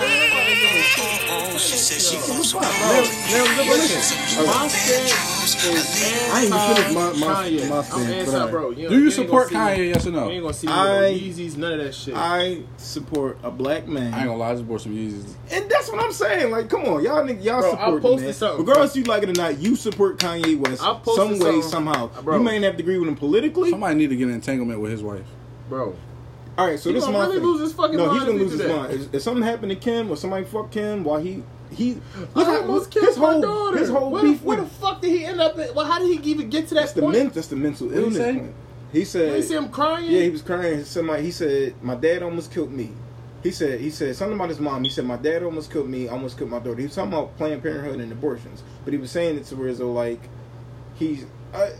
[1.37, 2.61] Oh, she said she wants some.
[2.94, 4.46] Now, now, listen.
[4.46, 7.68] My stand is I ain't even finished my- my- anti-Kanye.
[7.68, 8.70] my I'm stand, but I- bro.
[8.70, 9.88] You, Do you support gonna Kanye?
[9.94, 10.24] Yes or no?
[10.26, 12.14] You ain't gonna see me I- with Yeezys, none of that shit.
[12.16, 14.12] I support a black man.
[14.14, 14.52] I ain't gonna lie.
[14.52, 15.24] I support some Yeezys.
[15.50, 16.50] And that's what I'm saying.
[16.50, 18.35] Like, come on, y'all niggas, y'all Bro, I support the posted man.
[18.35, 18.66] something.
[18.66, 21.62] Regardless you like it or not, you support Kanye West I posted some way, something.
[21.62, 22.11] somehow.
[22.22, 22.38] Bro.
[22.38, 23.70] You may not have to agree with him politically.
[23.70, 25.24] Somebody need to get an entanglement with his wife.
[25.68, 25.94] bro.
[26.57, 27.46] All right, so He this is gonna my really thing.
[27.48, 28.76] lose his fucking no, mind he's gonna he lose do his that.
[28.76, 28.92] mind.
[28.94, 31.42] If, if something happened to Kim or somebody fucked Kim while he
[31.74, 31.98] he
[32.34, 33.78] I look how almost his killed my whole daughter.
[33.78, 35.58] his whole where, beef the, where the fuck did he end up?
[35.58, 35.74] At?
[35.74, 37.16] Well, how did he even get to that that's the point?
[37.16, 38.16] men, that's the mental he illness.
[38.16, 38.34] say?
[38.34, 38.54] point.
[38.92, 40.10] He said you see him crying?
[40.10, 40.84] Yeah, he was crying.
[40.84, 42.90] Somebody he said, My dad almost killed me.
[43.42, 44.84] He said he said something about his mom.
[44.84, 46.78] He said, My dad almost killed me, almost killed my daughter.
[46.78, 48.62] He was talking about Planned Parenthood and abortions.
[48.84, 50.28] But he was saying it to where as though like
[50.94, 51.72] he's I,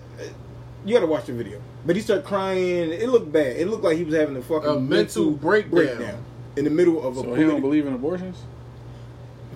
[0.85, 1.61] you gotta watch the video.
[1.87, 2.91] But he started crying.
[2.91, 3.57] It looked bad.
[3.57, 6.25] It looked like he was having a fucking A mental breakdown.
[6.57, 8.43] in the middle of a So he don't believe in abortions?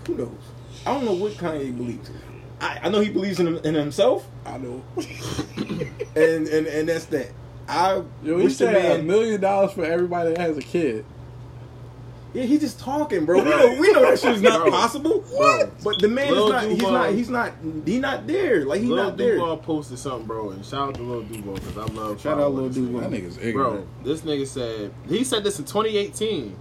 [0.08, 0.30] Who knows?
[0.86, 2.10] I don't know what Kanye believes.
[2.60, 4.82] I, I know he believes in, in himself, I know.
[6.16, 7.30] and, and and that's that.
[7.68, 10.62] I Yo, he wish the said a man million dollars for everybody that has a
[10.62, 11.04] kid.
[12.34, 13.42] Yeah, he's just talking, bro.
[13.42, 14.70] We know, we know that shit's not Bro.
[14.70, 15.20] possible.
[15.36, 15.70] Bro.
[15.82, 16.64] But the man Lil is not.
[16.64, 17.10] He's Duval- not.
[17.12, 17.52] He's not.
[17.86, 18.64] He's not there.
[18.64, 19.36] Like he's Lil not there.
[19.36, 22.20] Duval posted something, bro, and shout out to Lil Duval because I love.
[22.20, 23.00] Shout out following Lil this Duval.
[23.00, 24.04] That nigga's Bro, ignorant.
[24.04, 26.56] this nigga said he said this in 2018.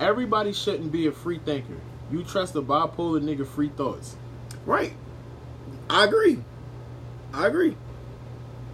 [0.00, 1.76] Everybody shouldn't be a free thinker.
[2.10, 4.16] You trust a bipolar nigga free thoughts.
[4.64, 4.92] Right.
[5.90, 6.38] I agree.
[7.32, 7.76] I agree.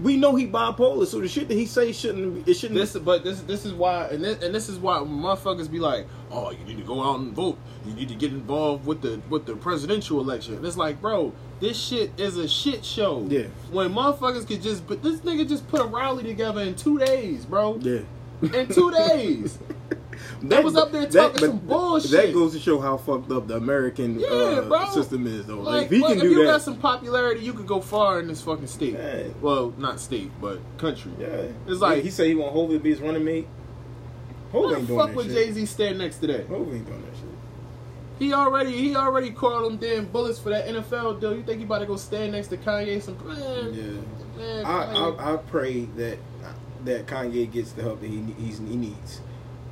[0.00, 2.48] We know he bipolar, so the shit that he say shouldn't.
[2.48, 2.80] It shouldn't.
[2.80, 6.06] This, but this, this is why, and this, and this is why motherfuckers be like,
[6.30, 7.58] "Oh, you need to go out and vote.
[7.86, 11.32] You need to get involved with the with the presidential election." And it's like, bro,
[11.60, 13.24] this shit is a shit show.
[13.28, 13.46] Yeah.
[13.70, 17.44] When motherfuckers could just, but this nigga just put a rally together in two days,
[17.44, 17.76] bro.
[17.76, 18.00] yeah.
[18.54, 19.58] In two days.
[20.42, 22.10] That was up there talking some but bullshit.
[22.10, 25.56] That goes to show how fucked up the American Yeah, uh, system is, though.
[25.60, 27.80] Like, Like, if he look, can if you that, got some popularity, you could go
[27.80, 28.94] far in this fucking state.
[28.94, 29.24] Yeah.
[29.40, 31.12] Well, not state, but country.
[31.18, 33.46] yeah, It's like- he, he said he want Hov to be his running mate.
[34.50, 35.26] Why ain't the doing fuck that would.
[35.28, 36.46] Jay Z stand next to that?
[36.48, 37.26] Hov ain't doing that shit.
[38.18, 41.34] He already he already called them damn bullets for that NFL deal.
[41.34, 43.02] You think he about to go stand next to Kanye?
[43.02, 44.40] Some man, Yeah.
[44.40, 46.18] man, I, I I pray that
[46.84, 49.20] that Kanye gets the help that he he's, he needs.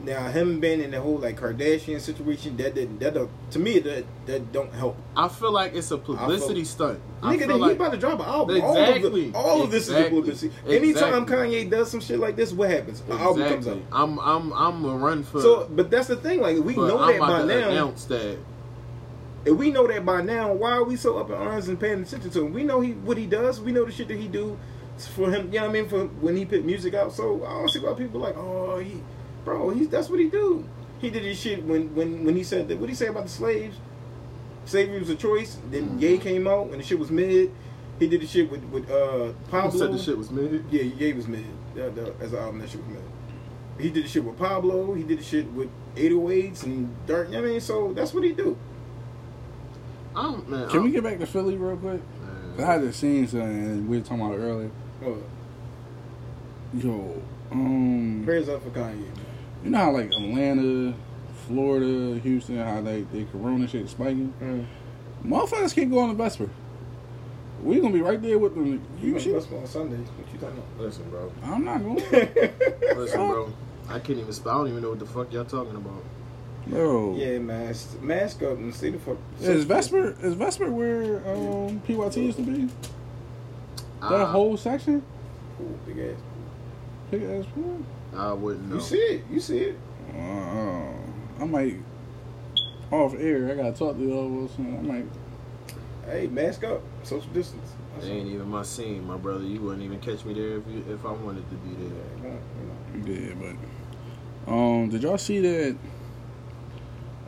[0.04, 3.78] Now him being in the whole like Kardashian situation that didn't that don't, to me
[3.80, 4.96] that that don't help.
[5.16, 7.00] I feel like it's a publicity I stunt.
[7.22, 8.56] I Nigga, feel then he like about to drop an album.
[8.56, 8.72] Exactly.
[8.72, 10.20] All of, the, all of this is a Exactly.
[10.20, 10.54] publicity.
[10.66, 11.36] Anytime Exactly.
[11.36, 13.02] Kanye does some shit like this, what happens?
[13.08, 13.82] An album comes out.
[13.92, 15.40] I'm I'm I'm a run for.
[15.42, 16.40] So, but that's the thing.
[16.40, 17.68] Like we know I'm that by now.
[17.70, 18.38] announce that.
[19.44, 22.02] If we know that by now, why are we so up in arms and paying
[22.02, 22.52] attention to him?
[22.52, 23.60] We know he what he does.
[23.60, 24.58] We know the shit that he do
[25.14, 25.46] for him.
[25.52, 25.88] You know what I mean?
[25.88, 27.12] For when he put music out.
[27.12, 29.02] So I don't see why people like, oh, he,
[29.44, 30.64] bro, he's that's what he do.
[31.00, 32.76] He did his shit when when when he said that.
[32.78, 33.76] What did he say about the slaves?
[34.66, 35.56] Slavery was a choice.
[35.70, 35.98] Then Mm-hmm.
[35.98, 37.50] Ye came out and the shit was mid.
[37.98, 39.78] He did the shit with with uh Who Pablo.
[39.78, 40.64] said the shit was mid?
[40.70, 41.44] Yeah, Ye was mid.
[41.74, 43.02] That, that, as an album, that shit was mid.
[43.78, 44.92] He did the shit with Pablo.
[44.94, 47.28] He did the shit with 808s and Dark.
[47.28, 48.56] You know what I mean, so that's what he do.
[50.14, 50.68] I'm man.
[50.68, 52.00] Can I'm, we get back to Philly real quick?
[52.56, 54.70] 'Cause I had just seen something we were talking about earlier.
[55.00, 55.18] What?
[56.74, 57.22] Yo,
[57.52, 58.96] um, Prayers up for Kanye.
[58.96, 59.12] Man.
[59.64, 60.94] You know how like Atlanta,
[61.46, 64.32] Florida, Houston, how they they corona shit spiking.
[64.40, 64.66] Mm.
[65.24, 66.48] Motherfuckers can't go on the Vesper.
[67.62, 68.66] We gonna be right there with them.
[68.66, 69.34] You You must shit.
[69.52, 69.96] on Sunday.
[69.96, 71.32] What you talking Listen, bro.
[71.44, 71.98] I'm not going.
[71.98, 72.36] about?
[72.96, 73.52] Listen, bro.
[73.88, 74.52] I can't even spell.
[74.52, 76.02] I don't even know what the fuck y'all talking about.
[76.66, 79.16] Bro, yeah, mask, mask up and see the fuck.
[79.40, 82.68] is Vesper is Vesper where um, PYT used to be?
[84.02, 85.02] That I, whole section?
[85.58, 86.20] Cool, big ass.
[87.10, 87.82] Big ass pool.
[88.14, 88.76] I wouldn't know.
[88.76, 89.24] You see it?
[89.30, 89.78] You see it?
[90.14, 91.76] Uh, I might
[92.90, 93.50] off air.
[93.50, 94.28] I gotta talk to y'all.
[94.28, 94.76] Wilson.
[94.78, 95.06] I might.
[96.06, 97.72] Hey, mask up, social distance.
[97.94, 99.44] That's It ain't even my scene, my brother.
[99.44, 101.90] You wouldn't even catch me there if you, if I wanted to be all.
[101.90, 102.38] there.
[103.04, 103.44] Yeah, you know.
[103.44, 103.54] Yeah,
[104.46, 105.76] but um, did y'all see that?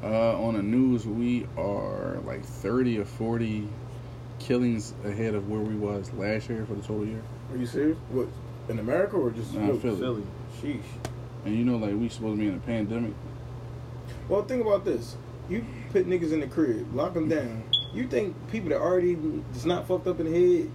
[0.03, 3.69] Uh, on the news, we are like thirty or forty
[4.41, 7.23] killings ahead of where we was last year for the total year.
[7.53, 7.97] Are you serious?
[8.11, 8.27] What?
[8.69, 10.01] In America or just Nah, Philly?
[10.01, 10.23] Philly.
[10.61, 10.75] Philly.
[10.75, 11.11] Sheesh.
[11.45, 13.15] And you know, like we supposed to be in a pandemic.
[14.29, 15.17] Well, think about this.
[15.49, 17.65] You put niggas in the crib, lock them down.
[17.93, 19.17] You think people that already
[19.53, 20.71] just not fucked up in the head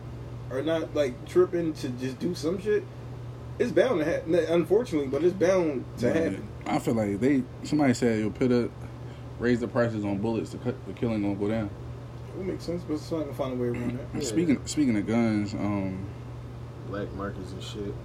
[0.51, 2.83] are not like tripping to just do some shit?
[3.59, 4.35] It's bound to happen.
[4.35, 6.47] Unfortunately, but it's bound to But happen.
[6.65, 8.69] I feel like they somebody said you'll put up
[9.39, 10.51] raise the prices on bullets.
[10.51, 11.69] The, cut, the killing gonna go down.
[12.39, 14.05] It makes sense, but so I can find a way around that.
[14.13, 14.19] Yeah.
[14.21, 16.05] Speaking speaking of guns, um,
[16.87, 17.95] Black markets and shit.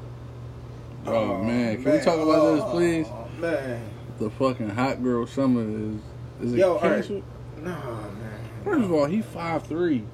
[1.06, 3.06] Oh, oh, man, can we talk about this, oh, please?
[3.08, 3.88] Oh, man.
[4.18, 6.00] The fucking hot girl summer is
[6.46, 6.92] is it Yo, all right.
[6.94, 7.24] canceled?
[7.62, 8.40] Nah, man.
[8.64, 10.04] First of all, he five three.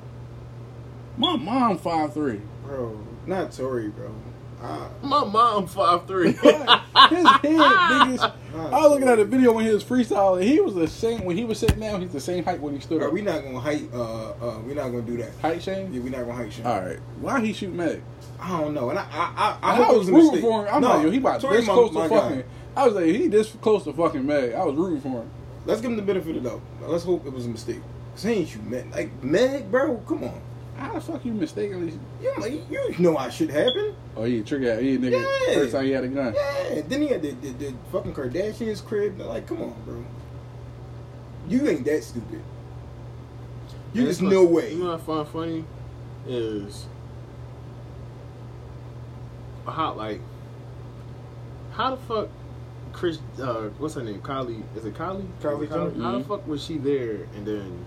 [1.18, 2.40] My mom five three.
[2.64, 4.14] Bro, not Tory, bro.
[5.02, 6.32] My mom five three.
[6.32, 6.82] His head,
[7.42, 8.32] niggas.
[8.54, 10.42] I was looking at a video when he was freestyling.
[10.42, 12.00] He was the same when he was sitting down.
[12.00, 13.12] He's the same height when he stood up.
[13.12, 13.88] we not gonna height.
[13.92, 15.30] Uh, uh, we not gonna do that.
[15.42, 15.92] height shame.
[15.92, 16.64] Yeah, we not gonna height shit.
[16.64, 18.02] All right, why he shoot Meg?
[18.40, 20.74] I don't know, and I, I, I, I I, it was rooting for him.
[20.74, 22.20] I'm no, like, yo, he about this my- close my to guy.
[22.20, 22.44] fucking.
[22.76, 24.52] I was like, he this close to fucking Meg.
[24.54, 25.30] I was rooting for him.
[25.66, 26.62] Let's give him the benefit of the doubt.
[26.82, 27.80] Let's hope it was a mistake.
[28.14, 28.90] Cause he ain't shoot Meg.
[28.92, 30.40] Like Meg, bro, come on.
[30.78, 31.98] How the fuck you mistakenly?
[32.22, 33.94] You, you know how shit happened.
[34.16, 34.80] Oh, he a trigger.
[34.80, 35.20] He a nigga.
[35.48, 35.54] Yeah.
[35.54, 36.34] First time he had a gun.
[36.34, 36.82] Yeah.
[36.86, 39.18] Then he had the, the, the fucking Kardashians crib.
[39.20, 40.04] Like, come on, bro.
[41.48, 42.42] You ain't that stupid.
[43.92, 44.72] You just no way.
[44.74, 45.64] You know what I find funny
[46.28, 46.86] is
[49.66, 50.20] how like
[51.72, 52.28] how the fuck
[52.92, 56.02] Chris uh what's her name Kylie is it Kylie Kylie Is it Jenner?
[56.02, 56.26] how the Mhm.
[56.28, 57.84] fuck was she there and then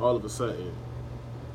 [0.00, 0.72] all of a sudden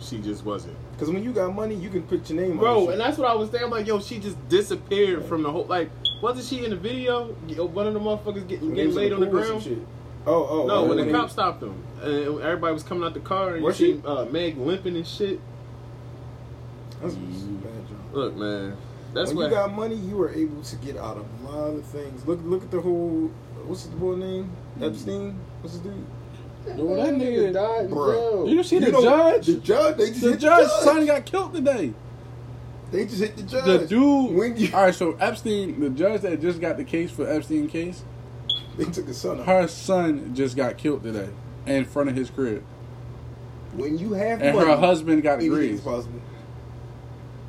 [0.01, 2.89] she just wasn't Because when you got money, you can put your name on bro
[2.89, 5.65] and that's what I was saying I'm like yo she just disappeared from the whole
[5.65, 5.89] like
[6.21, 9.19] wasn't she in the video Yo, one of the motherfuckers getting, When getting laid on
[9.21, 9.87] the pool or some ground.
[10.27, 13.15] Oh, oh, No, oh, when the he- cops stopped him, and everybody was coming out
[13.15, 13.93] the car, and you Was she?
[13.95, 15.39] see uh, Meg limping and shit.
[17.01, 18.13] That's a bad job.
[18.13, 18.77] Look, man,
[19.15, 19.43] that's when what.
[19.45, 22.23] you got money, you are able to get out of a lot of things.
[22.27, 23.31] Look, look at the whole.
[23.65, 24.51] What's the boy name?
[24.79, 25.39] Epstein.
[25.61, 26.05] What's his dude?
[26.65, 28.13] Dude, that nigga died in Bruh.
[28.13, 28.47] jail.
[28.49, 29.47] You see You the know, judge?
[29.47, 29.97] The judge.
[29.97, 30.83] They just The hit judge, the judge.
[30.83, 31.93] son got killed today.
[32.91, 33.65] They just hit the judge.
[33.65, 34.35] The dude.
[34.35, 37.67] When you, all right, so Epstein, the judge that just got the case for Epstein
[37.67, 38.03] case,
[38.77, 39.39] they took his son.
[39.39, 39.45] Out.
[39.47, 41.29] her son just got killed today
[41.65, 42.63] in front of his crib,
[43.75, 45.83] When you have and money, her husband got anything's agreed.
[45.83, 46.19] possible.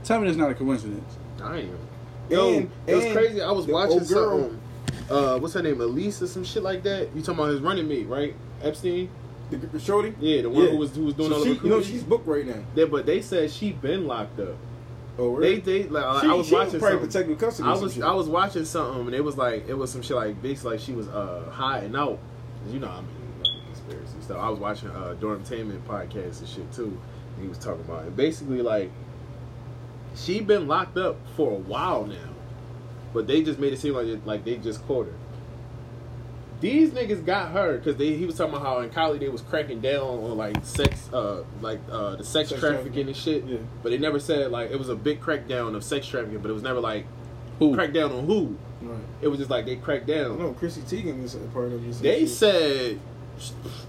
[0.05, 1.16] Tell me that's not a coincidence.
[1.38, 1.55] Damn.
[1.57, 1.70] ain't.
[2.31, 3.40] Yo, And- it was crazy.
[3.42, 4.59] I was watching old girl- something.
[5.11, 5.81] Uh, what's her name?
[5.81, 7.09] Elise or some shit like that.
[7.14, 8.35] You talking about his running mate, right?
[8.62, 9.09] Epstein.
[9.51, 10.14] The, the shorty.
[10.20, 10.70] Yeah, the one Yeah.
[10.70, 11.92] who was who was doing So all the she, you know, recruiting.
[11.92, 12.62] she's booked right now.
[12.75, 14.57] Yeah, but they said she been locked up.
[15.18, 15.61] Oh, really?
[15.61, 17.37] they like she, I was she watching probably something.
[17.37, 17.68] custody.
[17.68, 18.01] I was.
[18.01, 20.81] I was watching something and it was like it was some shit like basically like
[20.81, 22.18] she was uh hiding out.
[22.70, 23.09] You know I mean
[23.44, 24.38] like, conspiracy stuff.
[24.38, 26.98] I was watching uh Dormtainment podcast and shit too.
[27.35, 28.16] And he was talking about it.
[28.16, 28.90] Basically like
[30.14, 32.31] she been locked up for a while now,
[33.12, 35.14] but they just made it seem like it, like they just caught her.
[36.62, 39.42] These niggas got her because they he was talking about how in Cali they was
[39.42, 43.44] cracking down on like sex uh like uh the sex, Sex trafficking and shit.
[43.44, 43.59] Yeah.
[43.83, 46.55] But they never said like it was a big crackdown of sex trafficking, but it
[46.55, 47.05] was never like
[47.59, 47.75] Who?
[47.75, 48.57] crack down on who.
[48.81, 49.01] Right.
[49.20, 50.38] It was just like they cracked down.
[50.38, 51.98] know Chrissy Teigen is a part of this.
[51.98, 53.01] They said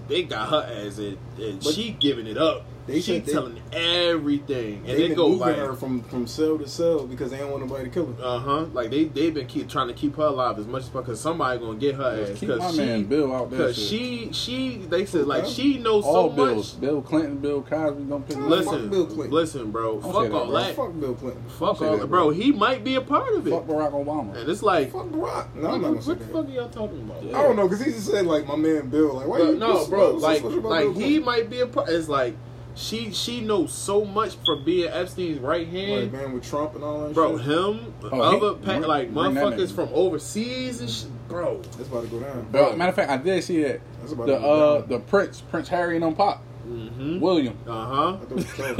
[0.08, 2.66] they got her as it, and But she giving it up.
[2.86, 6.58] They she said they- telling everything, and they've they go moving her from from cell
[6.58, 8.14] to cell because they don't want nobody to kill her.
[8.22, 10.88] uh huh, like they they've been keep trying to keep her alive as much as
[10.88, 13.58] possible because somebody gonna get her ass Keep my because man Bill out there.
[13.68, 16.80] because she she they said like she knows all so bills, much.
[16.80, 19.30] Bill Clinton, Bill Cosby, don't pick Fuck Listen, Bill Clinton.
[19.30, 20.54] listen, bro, Don't fuck that, all bro.
[20.60, 21.42] that, Fuck Bill Clinton.
[21.48, 22.24] fuck all that, that, bro.
[22.26, 22.30] bro.
[22.30, 24.36] He might be a part of it, Fuck Barack Obama.
[24.36, 24.92] and it's like.
[24.92, 25.54] Fuck Barack.
[25.54, 27.22] No, I'm not gonna say what the fuck are y'all talking about?
[27.22, 27.38] Yeah.
[27.38, 29.14] I don't know because he just said like my man Bill.
[29.14, 31.48] Like why you no, what's- bro, what's so like, special about like Bill he might
[31.50, 31.88] be a part.
[31.88, 32.34] It's like
[32.76, 36.82] she she knows so much for being Epstein's right like hand, man with Trump and
[36.84, 37.14] all that.
[37.14, 37.36] bro.
[37.38, 37.46] shit.
[37.46, 41.58] Him, Oh, other he- pa- bring- like bring motherfuckers from overseas and shit, bro.
[41.76, 42.46] That's about to go down.
[42.50, 44.88] But matter of fact, I did see that That's about the to go uh down.
[44.88, 47.20] the Prince Prince Harry and them pop Mm-hmm.
[47.20, 47.58] William.
[47.68, 48.16] Uh huh.
[48.16, 48.78] thought it was Trump.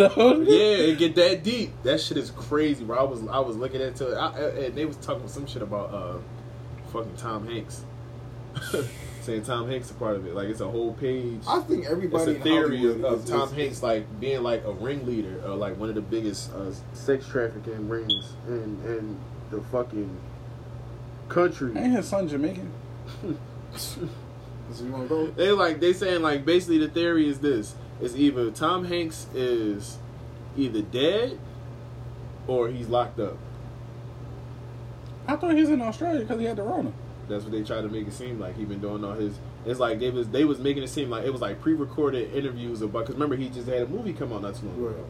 [0.48, 1.70] Yeah, it get that deep.
[1.82, 2.98] That shit is crazy, bro.
[2.98, 5.60] I was I was looking into it, I, I- and they was talking some shit
[5.60, 6.16] about uh,
[6.92, 7.84] fucking Tom Hanks.
[9.24, 11.40] Saying Tom Hanks a part of it, like it's a whole page.
[11.48, 12.32] I think everybody.
[12.32, 15.40] It's a theory Hollywood of, of is- Tom is- Hanks like being like a ringleader,
[15.46, 19.18] uh, like one of the biggest uh, sex trafficking rings in in
[19.50, 20.14] the fucking
[21.30, 21.72] country.
[21.74, 22.70] Ain't his son Jamaican?
[23.76, 24.00] So
[24.82, 25.26] you want to go?
[25.28, 29.96] They like they saying like basically the theory is this: is either Tom Hanks is
[30.54, 31.38] either dead
[32.46, 33.38] or he's locked up.
[35.26, 36.92] I thought he was in Australia because he had the Rona.
[37.28, 38.56] That's what they try to make it seem like.
[38.56, 39.38] He been doing all his.
[39.64, 42.82] It's like they was they was making it seem like it was like pre-recorded interviews
[42.82, 43.00] about.
[43.00, 44.90] Because remember he just had a movie come out not too long Right.
[44.94, 45.04] ago.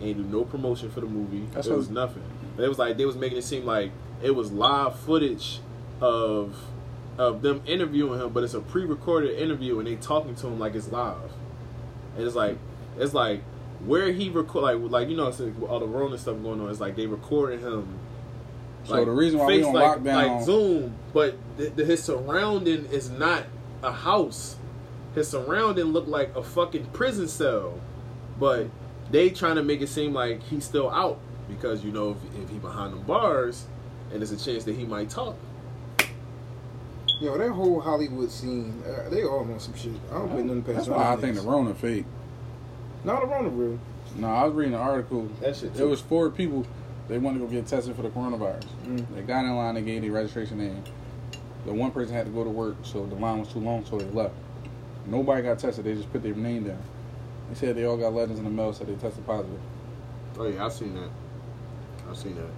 [0.00, 1.46] Ain't do no promotion for the movie.
[1.52, 2.22] That's it what- was nothing.
[2.56, 3.90] But it was like they was making it seem like
[4.22, 5.60] it was live footage
[6.00, 6.54] of
[7.18, 10.74] of them interviewing him, but it's a pre-recorded interview and they talking to him like
[10.74, 11.32] it's live.
[12.16, 12.58] And it's like
[12.98, 13.42] it's like
[13.84, 16.70] where he record like like you know it's like all the Rona stuff going on.
[16.70, 17.98] It's like they recording him.
[18.84, 22.02] So the reason why we face on like, lockdown- like Zoom, but the, the, his
[22.02, 23.44] surrounding is not
[23.82, 24.56] a house.
[25.14, 27.80] His surrounding look like a fucking prison cell,
[28.38, 28.66] but
[29.10, 32.50] they trying to make it seem like he's still out because you know if, if
[32.50, 33.66] he behind the bars,
[34.10, 35.36] and there's a chance that he might talk.
[37.20, 39.92] Yo, that whole Hollywood scene, uh, they all on some shit.
[40.10, 41.46] I don't put nothing past That's why I of think the niggas.
[41.46, 42.06] Rona fake.
[43.04, 43.78] Not a Rona real.
[44.16, 45.28] No, I was reading an article.
[45.40, 45.72] That shit.
[45.72, 45.78] Too.
[45.78, 46.66] There was four people.
[47.06, 48.66] They wanted to go get tested for the coronavirus.
[48.86, 49.14] Mm.
[49.14, 49.74] They got in line.
[49.76, 50.82] They gave their registration in.
[51.66, 53.98] The one person had to go to work, so the line was too long, so
[53.98, 54.34] they left.
[55.06, 55.84] Nobody got tested.
[55.84, 56.82] They just put their name down.
[57.48, 59.60] They said they all got letters in the mail, so they tested positive.
[60.38, 61.10] Oh yeah, I've seen that.
[62.08, 62.50] I've seen that.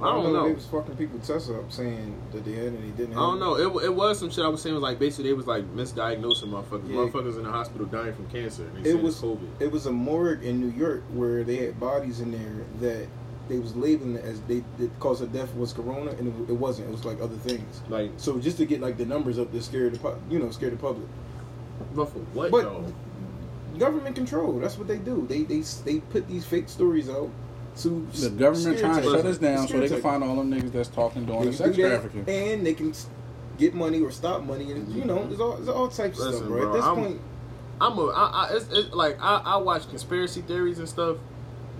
[0.00, 0.32] I don't, know.
[0.32, 0.48] know.
[0.48, 3.38] They was fucking people test up saying that they had and they didn't I don't
[3.38, 3.54] know.
[3.54, 6.48] It, it was some shit I was saying was like basically they was like misdiagnosing
[6.48, 6.88] motherfuckers.
[6.88, 6.96] Yeah.
[6.96, 8.64] Motherfuckers in the hospital dying from cancer.
[8.64, 9.48] And they It said was COVID.
[9.60, 13.06] It was a morgue in New York where they had bodies in there that
[13.52, 16.56] they was labeling it as they the cause of death was corona and it, it
[16.56, 16.88] wasn't.
[16.88, 17.82] It was like other things.
[17.88, 20.50] Like, So just to get like the numbers up to scare the pu- you know
[20.50, 21.06] scare the public.
[21.94, 22.92] but for what But- though?
[23.78, 24.58] Government control.
[24.58, 25.26] That's what they do.
[25.28, 27.30] They they they put these fake stories out
[27.78, 30.72] to The government trying to shut us down so they can find all them niggas
[30.72, 32.24] that's talking They doing the sex do trafficking.
[32.28, 32.92] and they can
[33.58, 36.46] get money or stop money, and you know, there's all there's all types of stuff,
[36.46, 36.60] bro.
[36.60, 37.20] bro, At this I'm- point,
[37.80, 41.16] I'm a, I, I, it's, it's like I, I watch conspiracy theories and stuff,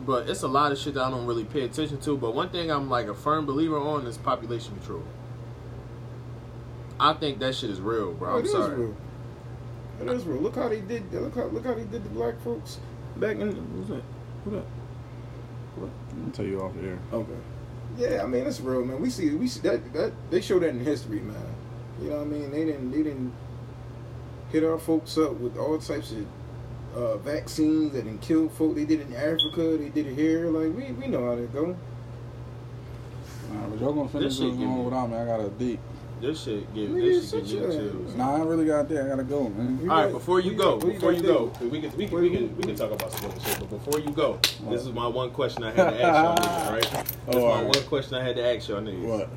[0.05, 2.17] but it's a lot of shit that I don't really pay attention to.
[2.17, 5.05] But one thing I'm like a firm believer on is population control.
[6.99, 8.31] I think that shit is real, bro.
[8.31, 8.77] Oh, I'm it is sorry.
[8.77, 8.97] real.
[10.01, 10.41] It is real.
[10.41, 11.12] Look how they did.
[11.12, 12.79] Look how look how they did the black folks
[13.17, 13.51] back in.
[13.77, 14.03] What's that?
[14.45, 14.67] What up?
[16.25, 16.99] I'll tell you off the air.
[17.12, 17.33] Okay.
[17.97, 19.01] Yeah, I mean it's real, man.
[19.01, 21.37] We see we see that that they show that in history, man.
[22.01, 22.51] You know what I mean?
[22.51, 23.33] They didn't they didn't
[24.51, 26.27] hit our folks up with all types of
[26.94, 28.74] uh, vaccines that didn't kill folk.
[28.74, 29.76] They did it in Africa.
[29.78, 30.46] They did it here.
[30.48, 31.76] Like we we know how that go.
[33.52, 35.16] Nah, but y'all gonna finish This this shit going me- without me.
[35.16, 35.81] I got a date.
[36.20, 38.14] This shit give this shit give me chills.
[38.14, 39.05] Nah, I really got there.
[39.05, 39.81] I gotta go, man.
[39.90, 42.62] All right, before you go, before you go, we can we can we can we
[42.62, 43.59] can talk about some other shit.
[43.59, 44.38] But before you go,
[44.70, 47.07] this is my one question I had to ask y'all niggas, right?
[47.26, 47.76] This Oh, is my alright.
[47.76, 49.02] one question I had to ask y'all niggas.
[49.02, 49.28] What?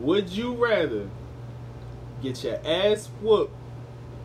[0.00, 1.08] Would you rather
[2.22, 3.54] get your ass whooped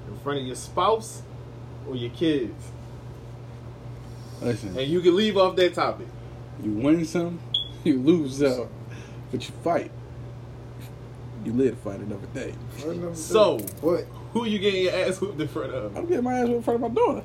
[0.07, 1.21] in front of your spouse
[1.87, 2.71] or your kids?
[4.41, 6.07] Listen, And you can leave off that topic.
[6.63, 7.39] you win some,
[7.83, 8.67] you lose some,
[9.31, 9.91] but you fight.
[11.45, 12.53] You live to fight another day.
[13.13, 14.05] So- what?
[14.33, 15.95] Who you getting your ass whooped in front of?
[15.95, 17.23] I'm getting my ass whooped in front of my daughter.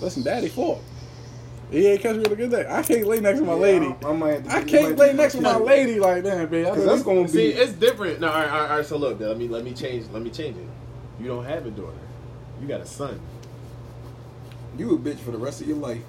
[0.00, 0.80] Listen, daddy fought.
[1.70, 2.64] He ain't catch me with a good day.
[2.68, 3.86] I can't lay next to my Yeah, lady.
[4.02, 6.50] I, I might to I can't might lay next to my kill lady like that,
[6.50, 6.64] man.
[6.66, 7.28] Cause that's gonna be.
[7.28, 8.20] See, it's different.
[8.20, 8.86] No, all right, all right, all right.
[8.86, 10.06] So look, let me let me change.
[10.12, 10.66] Let me change it.
[11.20, 11.92] You don't have a daughter.
[12.60, 13.20] You got a son.
[14.76, 16.02] you a bitch for the rest of your life.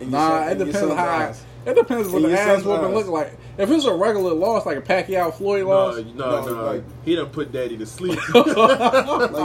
[0.00, 1.06] And your Nah, son- it and your depends son's how.
[1.06, 1.44] I, eyes.
[1.66, 3.38] it depends what the ass son's whooping look like.
[3.58, 6.64] If it's a regular loss, like a Pacquiao Floyd No, loss, no, No, no.
[6.64, 8.18] like- he done put daddy to sleep.
[8.34, 8.44] Like,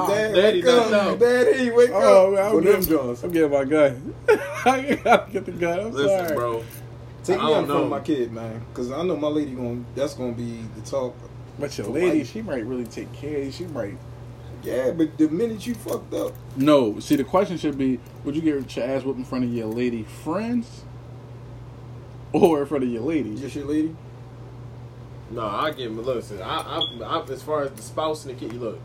[0.10, 0.92] Dad, Daddy wake up.
[0.92, 1.20] knocked.
[1.20, 2.34] Daddy, wake oh up.
[2.34, 3.24] man, I'm Go them getting, Jones.
[3.24, 4.16] I'm getting my gun.
[4.30, 5.80] I gotta get the gun.
[5.80, 6.64] I'm Listen, sorry, bro.
[7.24, 7.84] Take I me don't out in front know.
[7.86, 8.66] of my kid, man.
[8.70, 11.16] Because I know my lady going that's going to be the talk.
[11.60, 12.32] But your lady, life.
[12.32, 13.52] she might really take care of you.
[13.52, 13.96] She might.
[14.64, 18.42] Yeah, but the minute you fucked up, No, see, the question should be: Would you
[18.42, 20.84] get your ass whooped in front of your lady friends,
[22.34, 23.36] or in front of your lady?
[23.36, 23.96] just your lady.
[25.32, 26.04] No, I give him.
[26.04, 28.80] Listen, I, I, I, as far as the spouse and the kid, you look,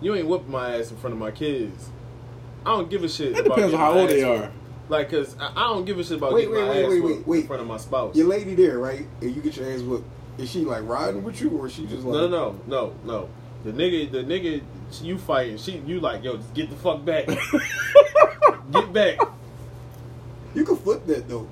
[0.00, 1.88] you ain't whooping my ass in front of my kids.
[2.66, 3.32] I don't give a shit.
[3.32, 4.40] It about depends on how old they are.
[4.42, 4.52] whooped.
[4.88, 6.90] Like, cause I, I don't give a shit about Wait, getting wait, my wait, ass
[6.90, 7.40] wait, whooped wait, wait.
[7.40, 8.14] in front of my spouse.
[8.14, 9.06] Your lady there, right?
[9.20, 10.06] And you get your ass whooped.
[10.38, 13.28] Is she like riding with you, or is she just like No, no, no, no.
[13.64, 14.62] The nigga, the nigga,
[15.02, 15.58] you fighting.
[15.58, 17.26] She, you like, yo, just get the fuck back.
[18.70, 19.18] get back.
[20.54, 21.48] You can flip that though.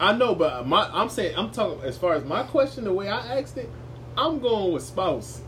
[0.00, 3.08] I know, but my, I'm saying, I'm talking as far as my question, the way
[3.08, 3.70] I asked it,
[4.16, 5.40] I'm going with spouse,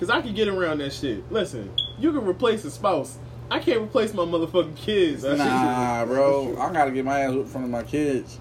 [0.00, 1.30] cause I can get around that shit.
[1.30, 3.18] Listen, you can replace a spouse.
[3.50, 5.22] I can't replace my motherfucking kids.
[5.22, 8.40] That shit- Nah, bro, I gotta get my ass whooped in front of my kids,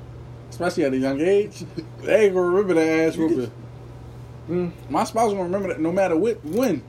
[0.50, 1.64] especially at a young age.
[2.02, 3.52] They ain't gonna remember that ass whooping.
[4.50, 4.74] Mm.
[4.90, 6.84] My spouse gonna remember that no matter what, when.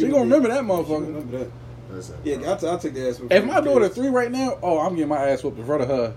[0.00, 1.06] She You gonna remember that She motherfucker.
[1.06, 1.50] Remember that?
[1.90, 2.48] Listen, Yeah, bro.
[2.50, 3.36] I'll, t- I'll take the ass whooping.
[3.36, 5.88] If my daughter three right now, oh, I'm getting my ass whooped in front of
[5.88, 6.14] her.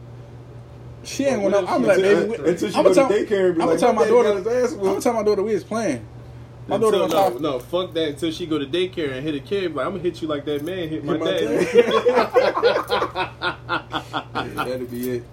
[1.03, 1.65] She ain't Well, gonna.
[1.65, 3.79] what I'm if like, baby, until- she I'ma go to daycare and be I'ma like,
[3.79, 4.49] tell my my daughter.
[4.63, 6.05] ass I'm gonna tell my daughter we was playing.
[6.67, 7.41] My daughter Until, gonna no, talk.
[7.41, 8.07] no, fuck that.
[8.09, 10.45] Until she go to daycare and hit a kid, like I'm gonna hit you like
[10.45, 12.63] that man hit my, Hit my dad.
[14.33, 15.23] Yeah, that'd be it.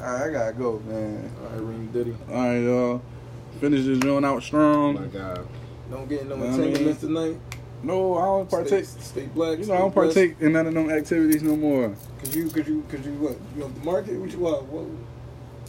[0.00, 1.30] All right, I gotta go, man.
[1.42, 2.16] All right, Ring Diddy.
[2.30, 3.02] All right, y'all.
[3.60, 4.94] Finish this joint out oh strong.
[4.94, 5.46] my god.
[5.90, 7.14] Don't get no Know what I entanglements mean?
[7.14, 7.40] tonight.
[7.82, 8.84] No, I don't partake.
[8.84, 9.58] Stay, stay black.
[9.58, 11.94] You know, I don't partake in none of them activities no more.
[12.20, 13.36] Cause you, cause you, cause you, what?
[13.56, 14.16] You on the market?
[14.18, 14.64] What you want?
[14.64, 14.86] What?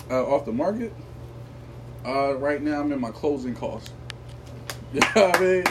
[0.09, 0.93] Uh, off the market.
[2.05, 3.91] Uh, right now I'm in my closing costs.
[4.93, 5.63] You know what I mean?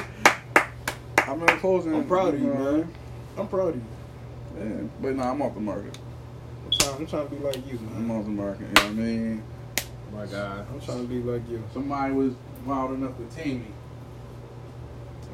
[1.18, 1.94] I'm in closing.
[1.94, 2.94] I'm proud of you, know, man.
[3.36, 3.82] I'm proud of you.
[4.58, 5.98] Yeah, but no, I'm off the market.
[6.64, 8.60] I'm trying, I'm trying to be like you, I'm off the market.
[8.62, 9.42] You know what I mean?
[10.14, 10.66] My god.
[10.72, 11.62] I'm trying to be like you.
[11.74, 12.32] Somebody was
[12.64, 13.66] wild enough to tame me.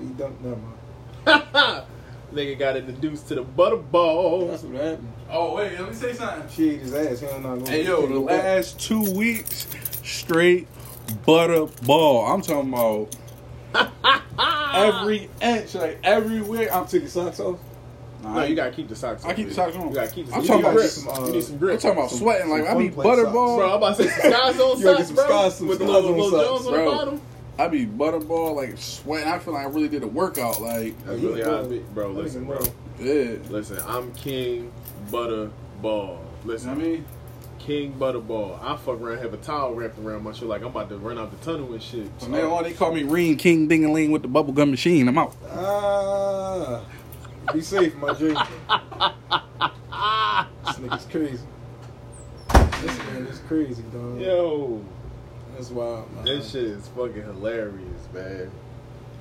[0.00, 1.82] You don't, never mind.
[2.32, 4.50] Nigga got introduced to the butterball.
[4.50, 5.12] That's what happened.
[5.30, 6.48] Oh wait, let me say something.
[6.50, 7.20] She ate his ass.
[7.20, 7.64] He don't know.
[7.64, 9.66] Hey yo, the last two weeks
[10.02, 10.66] straight
[11.24, 12.26] butter ball.
[12.26, 13.16] I'm talking about
[14.74, 16.72] every inch, like everywhere.
[16.74, 17.58] I'm taking socks off.
[18.22, 19.30] No, you gotta keep the socks on.
[19.30, 19.88] I keep the socks on.
[19.88, 20.90] You gotta keep the I'm talking about grip.
[20.90, 22.50] some, uh, you need some I'm talking about Some- sweating.
[22.50, 23.58] Like I fun be play butter ball.
[23.58, 25.24] Bro, I'm about to say some skies on You gotta get socks, some bro.
[25.26, 26.84] skies, some with the skies little, little Jones on bro.
[26.84, 27.20] the bottom.
[27.58, 29.28] I be butterball, like sweating.
[29.28, 30.60] I feel like I really did a workout.
[30.60, 31.56] Like That's really bro.
[31.56, 31.78] how I be.
[31.78, 32.60] Bro, listen, bro.
[32.98, 33.36] yeah.
[33.48, 34.70] Listen, I'm King
[35.10, 36.06] Butter Ball.
[36.06, 37.04] You know Listen, what I mean?
[37.58, 38.62] King Butterball.
[38.62, 41.18] I fuck around, have a towel wrapped around my shoe like I'm about to run
[41.18, 42.08] out the tunnel and shit.
[42.20, 45.08] From now on, they call me Reen King Ding a Ling with the bubblegum machine.
[45.08, 45.34] I'm out.
[45.50, 46.84] Ah,
[47.52, 48.28] be safe, my J.
[48.28, 48.36] this
[50.78, 51.42] nigga's crazy.
[52.82, 54.20] This man is crazy, dog.
[54.20, 54.84] Yo,
[55.56, 56.24] That's wild, man.
[56.26, 58.50] this shit is fucking hilarious, man.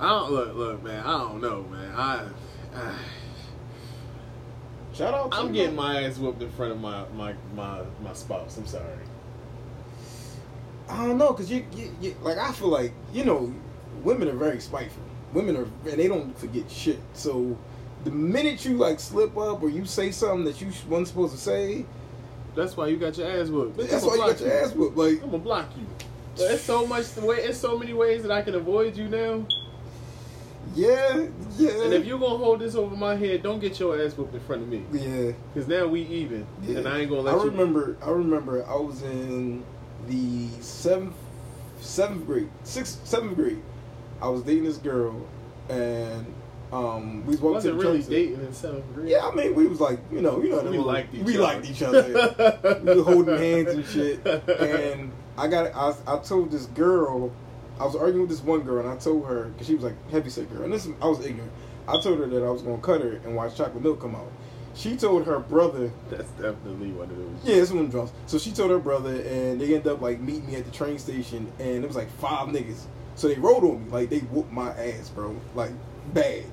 [0.02, 1.06] I don't look, look, man.
[1.06, 1.94] I don't know, man.
[1.96, 2.28] I,
[2.76, 2.94] I
[4.94, 8.12] Shout out to I'm getting my ass whooped in front of my my my my
[8.12, 8.58] spouse.
[8.58, 8.84] I'm sorry.
[10.90, 13.54] I don't know, cause you, you, you, like I feel like you know,
[14.04, 15.04] women are very spiteful.
[15.32, 17.00] Women are, and they don't forget shit.
[17.14, 17.58] So
[18.04, 21.40] the minute you like slip up or you say something that you wasn't supposed to
[21.40, 21.86] say,
[22.56, 23.78] That's why you got your ass whooped.
[23.78, 24.98] That's why you got your ass whooped.
[24.98, 25.86] Like, I'm gonna block you.
[26.38, 27.38] But it's so much the way.
[27.38, 29.46] It's so many ways that I can avoid you now.
[30.76, 31.26] yeah,
[31.58, 34.34] yeah, And if you're gonna hold this over my head, don't get your ass whooped
[34.34, 34.84] in front of me.
[34.92, 35.32] yeah.
[35.54, 36.80] Cause now we even, Yeah.
[36.80, 37.50] and I ain't gonna let I you.
[37.52, 37.98] remember.
[38.04, 38.66] I remember.
[38.68, 39.64] I was in
[40.08, 41.16] the seventh,
[41.80, 43.62] seventh grade, sixth, seventh grade.
[44.22, 45.26] I was dating this girl,
[45.70, 46.26] and
[46.74, 49.10] um, we was walking wasn't to the really dating in seventh grade.
[49.10, 51.34] Yeah, I mean, we was like, you know, you know, we little- liked each we
[51.36, 51.44] other.
[51.44, 52.82] liked each other.
[52.84, 54.26] we were holding hands and shit.
[54.60, 57.32] And I got, I, I told this girl,
[57.80, 60.10] I was arguing with this one girl, and I told her because she was like
[60.12, 61.52] heavy set girl, and this I was ignorant.
[61.88, 64.32] I told her that I was gonna cut her and watch chocolate milk come out.
[64.76, 67.30] She told her brother, That's definitely one of those.
[67.44, 68.12] yeah, it's one of them drums.
[68.28, 71.00] So she told her brother, and they ended up like meeting me at the train
[71.00, 72.84] station, and it was like five niggas.
[73.16, 75.72] So they rode on me, like they whooped my ass, bro, like
[76.14, 76.44] bad.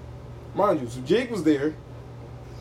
[0.54, 1.74] Mind you, so Jake was there,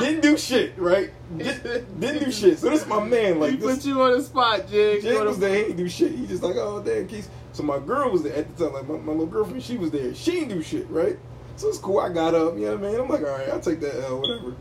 [0.00, 1.10] didn't do shit, right?
[1.36, 2.58] Did, didn't do shit.
[2.58, 3.76] So this is my man, like he this.
[3.76, 5.02] put you on the spot, Jig.
[5.02, 6.12] Jake was there, he didn't do shit.
[6.12, 7.30] He just like, oh damn, Keith.
[7.52, 9.90] So my girl was there at the time, like my, my little girlfriend, she was
[9.90, 10.14] there.
[10.14, 11.18] She didn't do shit, right?
[11.56, 11.98] So it's cool.
[11.98, 13.00] I got up, you know what I mean?
[13.00, 14.56] I'm like, all right, I'll take that L, whatever.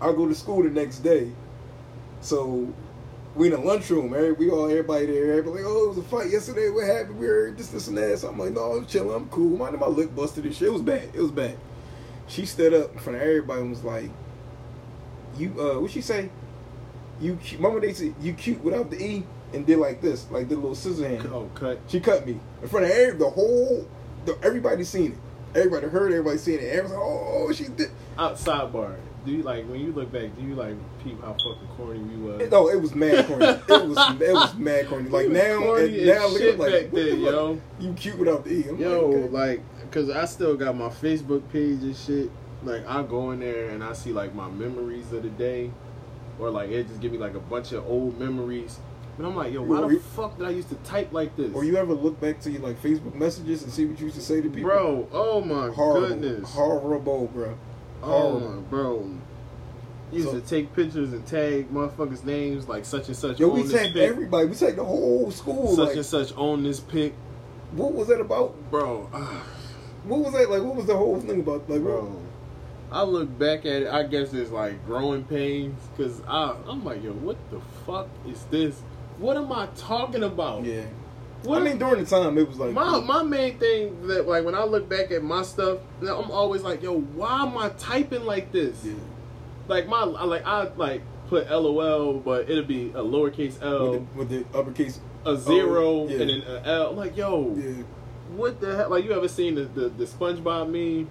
[0.00, 1.32] I'll go to school the next day.
[2.20, 2.72] So
[3.34, 6.02] we in the lunchroom, every, we all everybody there, everybody like, oh, it was a
[6.02, 7.18] fight yesterday, what happened?
[7.18, 8.18] We heard this, this and that.
[8.18, 9.56] So I'm like, no, I'm chilling, I'm cool.
[9.56, 10.68] Mind my lip busted and shit.
[10.68, 11.08] It was bad.
[11.14, 11.56] It was bad.
[12.26, 14.10] She stood up in front of everybody and was like,
[15.36, 16.30] You uh what she say?
[17.20, 20.54] You mama they said you cute without the E and did like this, like the
[20.54, 21.28] little scissor hand.
[21.32, 21.78] Oh, cut.
[21.88, 23.88] She cut me in front of every, the whole,
[24.24, 25.18] the, everybody seen it.
[25.58, 26.68] Everybody heard, everybody seen it.
[26.68, 27.90] Everyone's like, oh, she did.
[28.16, 28.96] Outside bar.
[29.24, 30.34] Do you like when you look back?
[30.36, 30.74] Do you like
[31.04, 32.50] peep how fucking corny we was?
[32.50, 33.44] No, it was mad corny.
[33.44, 35.10] it was it was mad corny.
[35.10, 37.60] Like now, corny and now look at like back then, yo.
[37.78, 38.68] You cute without the E.
[38.68, 39.28] I'm Yo, like, okay.
[39.28, 42.30] like, cause I still got my Facebook page and shit.
[42.62, 45.70] Like, I go in there and I see like my memories of the day,
[46.38, 48.78] or like it just give me like a bunch of old memories.
[49.18, 51.36] And I'm like, yo, why Or the you- fuck did I used to type like
[51.36, 51.52] this?
[51.54, 54.16] Or you ever look back to your like Facebook messages and see what you used
[54.16, 54.62] to say to people?
[54.70, 55.08] bro?
[55.12, 57.58] Oh my horrible, goodness, horrible, bro.
[58.02, 58.40] oh horrible.
[58.50, 59.10] my bro.
[60.12, 63.38] You used So- to take pictures and tag motherfuckers' names like such and such.
[63.40, 64.48] Yo, we tagged everybody.
[64.48, 65.74] We tagged the whole school.
[65.76, 67.14] Such like, and such on this pic,
[67.72, 68.54] what was that about?
[68.70, 69.08] bro.
[69.14, 69.46] ah.
[70.04, 70.62] What was that like?
[70.62, 71.68] What was the whole thing about?
[71.68, 72.22] Like, bro, Bro,
[72.92, 73.88] I look back at it.
[73.88, 78.80] I guess it's like growing pains because I'm like, yo, what the fuck is this?
[79.18, 80.64] What am I talking about?
[80.64, 80.84] yeah.
[81.42, 84.44] What I mean, during the time, it was like my my main thing that like
[84.44, 88.24] when I look back at my stuff, I'm always like, yo, why am I typing
[88.26, 88.84] like this?
[88.84, 88.92] Yeah.
[89.66, 94.18] Like my like I like put LOL, but it'll be a lowercase L, with, the,
[94.18, 95.00] with the uppercase.
[95.24, 96.20] a zero, Oh, yeah.
[96.20, 96.90] and then an L.
[96.90, 97.84] I'm like, yo, Yeah.
[98.36, 98.90] what the hell?
[98.90, 101.08] Like, you ever seen the, the, the SpongeBob meme?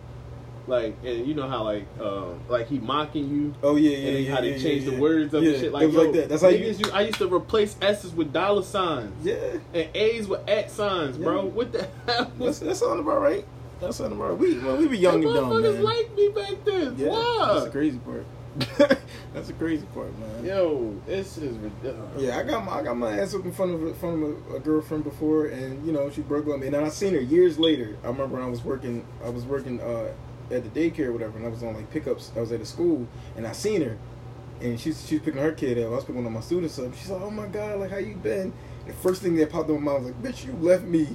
[0.69, 4.15] Like, and you know how like, um, like he mocking you, Oh yeah, yeah, and
[4.15, 4.35] then yeah.
[4.35, 5.71] how they yeah, change yeah, the words up and shit.
[5.73, 6.29] Like, it was yo, like that.
[6.29, 6.75] That's how you.
[6.93, 9.57] I used to replace S's with dollar signs Yeah.
[9.73, 11.45] and A's with at signs, bro.
[11.45, 12.31] What the hell?
[12.37, 13.45] That's that sound about right.
[13.81, 14.37] That sound about right.
[14.37, 16.95] We well, we were young and dumb, motherfuckers like me back then.
[16.97, 17.49] yeah, Why?
[17.53, 18.25] that's the crazy part.
[19.33, 20.45] that's the crazy part, man.
[20.45, 22.21] Yo, this is ridiculous.
[22.21, 24.51] Yeah, I got my I got my ass up in front of a, front of
[24.51, 26.67] a, a girlfriend before, and you know she broke up with me.
[26.67, 27.97] And I seen her years later.
[28.03, 29.05] I remember I was working.
[29.23, 30.11] I was working uh,
[30.51, 32.31] at the daycare, or whatever, and I was on like pickups.
[32.35, 33.97] I was at a school, and I seen her,
[34.61, 35.85] and she's she's picking her kid up.
[35.85, 36.93] I was picking one of my students up.
[36.95, 38.53] She's like, "Oh my god, like how you been?"
[38.87, 41.07] The first thing that popped in my mind was like, "Bitch, you left me."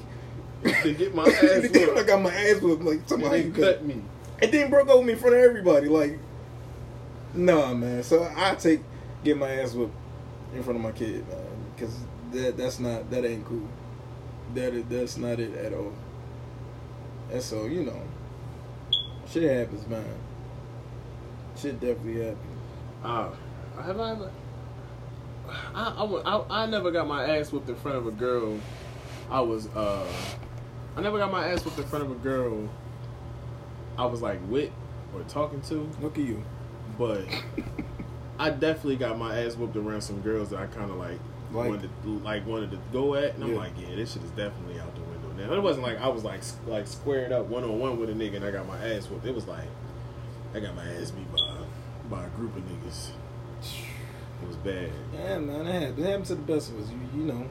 [0.83, 2.83] To get my ass And then I got my ass whooped.
[2.83, 4.01] Like, And somehow you cut me.
[4.41, 5.89] And then broke up with me in front of everybody.
[5.89, 6.19] Like,
[7.35, 8.03] nah, man.
[8.03, 8.81] So I take
[9.25, 9.95] get my ass whooped
[10.55, 11.39] in front of my kid, man,
[11.75, 11.95] because
[12.33, 13.69] that that's not that ain't cool.
[14.55, 15.93] That that's not it at all.
[17.33, 18.03] And so you know,
[19.31, 20.05] shit happens, man.
[21.57, 22.59] Shit definitely happens.
[23.03, 23.31] Uh,
[23.83, 24.31] have I ever?
[25.75, 28.59] I, I, I, I never got my ass whooped in front of a girl.
[29.31, 30.07] I was uh,
[30.97, 32.69] I never got my ass whooped in front of a girl.
[33.99, 34.71] I was like with
[35.15, 36.43] or talking to, Look at you.
[36.99, 37.25] but
[38.39, 41.21] I definitely got my ass whooped around some girls that I kind of like,
[41.53, 41.69] Like?
[41.69, 44.81] wanted to, like wanted to go at, and I'm like, yeah, this shit is definitely
[44.81, 44.94] out
[45.37, 45.57] window now.
[45.59, 48.37] It wasn't like I was like like squared up one on one with a nigga
[48.37, 49.27] and I got my ass whooped.
[49.27, 49.69] It was like
[50.55, 51.57] I got my ass beat by
[52.11, 53.11] by a group of niggas.
[54.43, 54.91] It was bad.
[55.15, 55.67] Yeah, man.
[55.67, 55.99] It happened.
[55.99, 56.91] It happened to the best of us.
[56.91, 57.49] You, you know.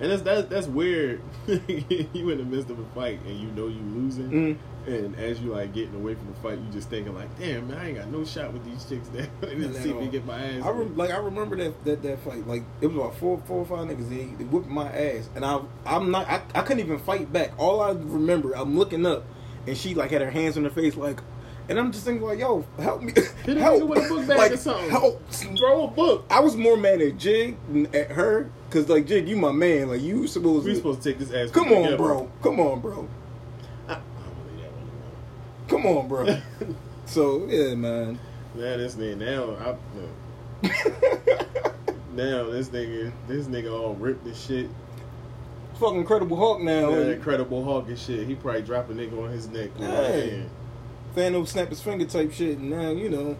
[0.00, 1.20] And that's that's that's weird.
[1.46, 4.58] you in the midst of a fight and you know you losing, Mm.
[4.88, 7.78] And as you like getting away from the fight, you just thinking like, "Damn, man,
[7.78, 10.38] I ain't got no shot with these chicks." That they Not see me get my
[10.42, 10.62] ass.
[10.64, 12.46] I rem- like I remember that, that that fight.
[12.46, 14.08] Like it was about four four or five niggas.
[14.08, 17.52] They, they whipped my ass, and I I'm not I, I couldn't even fight back.
[17.58, 19.24] All I remember, I'm looking up,
[19.66, 21.20] and she like had her hands on her face, like,
[21.68, 23.12] and I'm just thinking like, yo, help me,
[23.44, 24.90] Hit help with a book bag like, or something.
[24.90, 25.22] Help.
[25.30, 26.24] Throw a book.
[26.30, 29.88] I was more mad at Jig than at her, cause like Jig, you my man.
[29.88, 30.76] Like you supposed We to.
[30.76, 31.50] supposed to take this ass.
[31.50, 31.96] Come on, together.
[31.98, 32.30] bro.
[32.42, 33.08] Come on, bro.
[33.86, 34.88] I, I don't believe that one.
[35.68, 36.26] Come on, bro.
[37.06, 38.18] so yeah, man.
[38.54, 39.76] Now this nigga now I
[42.12, 44.68] now this nigga this nigga all ripped and shit.
[45.78, 46.90] Fucking Incredible Hulk now.
[46.90, 48.26] That Incredible Hulk and shit.
[48.26, 49.70] He probably drop a nigga on his neck.
[49.76, 50.46] Hey.
[51.14, 53.36] Thanos snap his finger type shit, and now you know.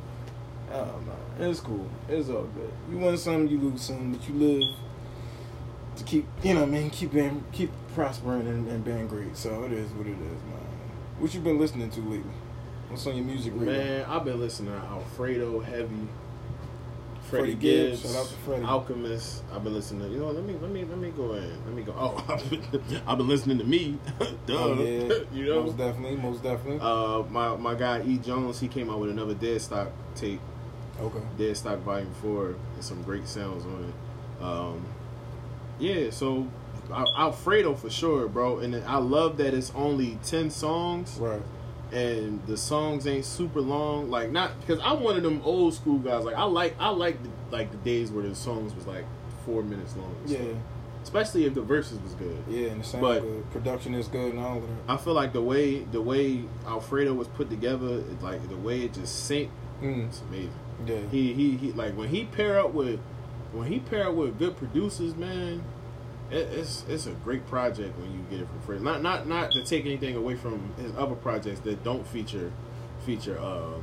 [0.71, 1.89] Oh man, it's cool.
[2.09, 2.71] It's all good.
[2.91, 4.77] You win some, you lose some, but you live
[5.97, 9.37] to keep, you know, what I mean, keep being, keep prospering and, and being great.
[9.37, 10.68] So it is what it is, man.
[11.19, 12.31] What you been listening to lately?
[12.89, 13.75] What's on your music radio?
[13.75, 16.07] Man, I've been listening to Alfredo Heavy,
[17.29, 18.65] Freddie Freddie Gibbs, Gibbs, shout out to Freddie.
[18.65, 19.43] Alchemist.
[19.53, 20.31] I've been listening to you know.
[20.31, 21.65] Let me let me let me go in.
[21.65, 21.93] Let me go.
[21.99, 23.99] Oh, I've been, I've been listening to me.
[24.47, 24.55] Duh.
[24.57, 25.15] Oh, yeah.
[25.35, 25.65] you know.
[25.65, 26.79] most definitely, most definitely.
[26.81, 30.41] Uh, my my guy E Jones, he came out with another Dead Stock tape,
[31.01, 31.21] okay.
[31.37, 34.43] Dead Stock Volume Four, and some great sounds on it.
[34.43, 34.87] Um,
[35.81, 36.47] yeah, so
[36.91, 41.43] Alfredo for sure, bro, and I love that it's only ten songs, Right.
[41.93, 44.11] and the songs ain't super long.
[44.11, 46.25] Like not because I'm one of them old school guys.
[46.25, 49.05] Like I like I like the, like the days where the songs was like
[49.45, 50.15] four minutes long.
[50.27, 50.39] Yeah.
[50.39, 50.49] stuff.
[51.03, 52.37] especially if the verses was good.
[52.49, 53.51] Yeah, and the sound But- good.
[53.51, 54.93] Production is good and all of that.
[54.93, 58.83] I feel like the way the way Alfredo was put together, it, like the way
[58.83, 59.49] it just synced,
[59.83, 60.09] Mm.
[60.09, 60.51] it's amazing.
[60.87, 60.99] Yeah.
[61.11, 63.01] He he he like when he pair up with
[63.53, 65.63] when he pair up with good producers, man.
[66.31, 68.83] It, it's it's a great project when you get it from Fredo.
[68.83, 72.53] Not not not to take anything away from his other projects that don't feature
[73.07, 73.83] feature um,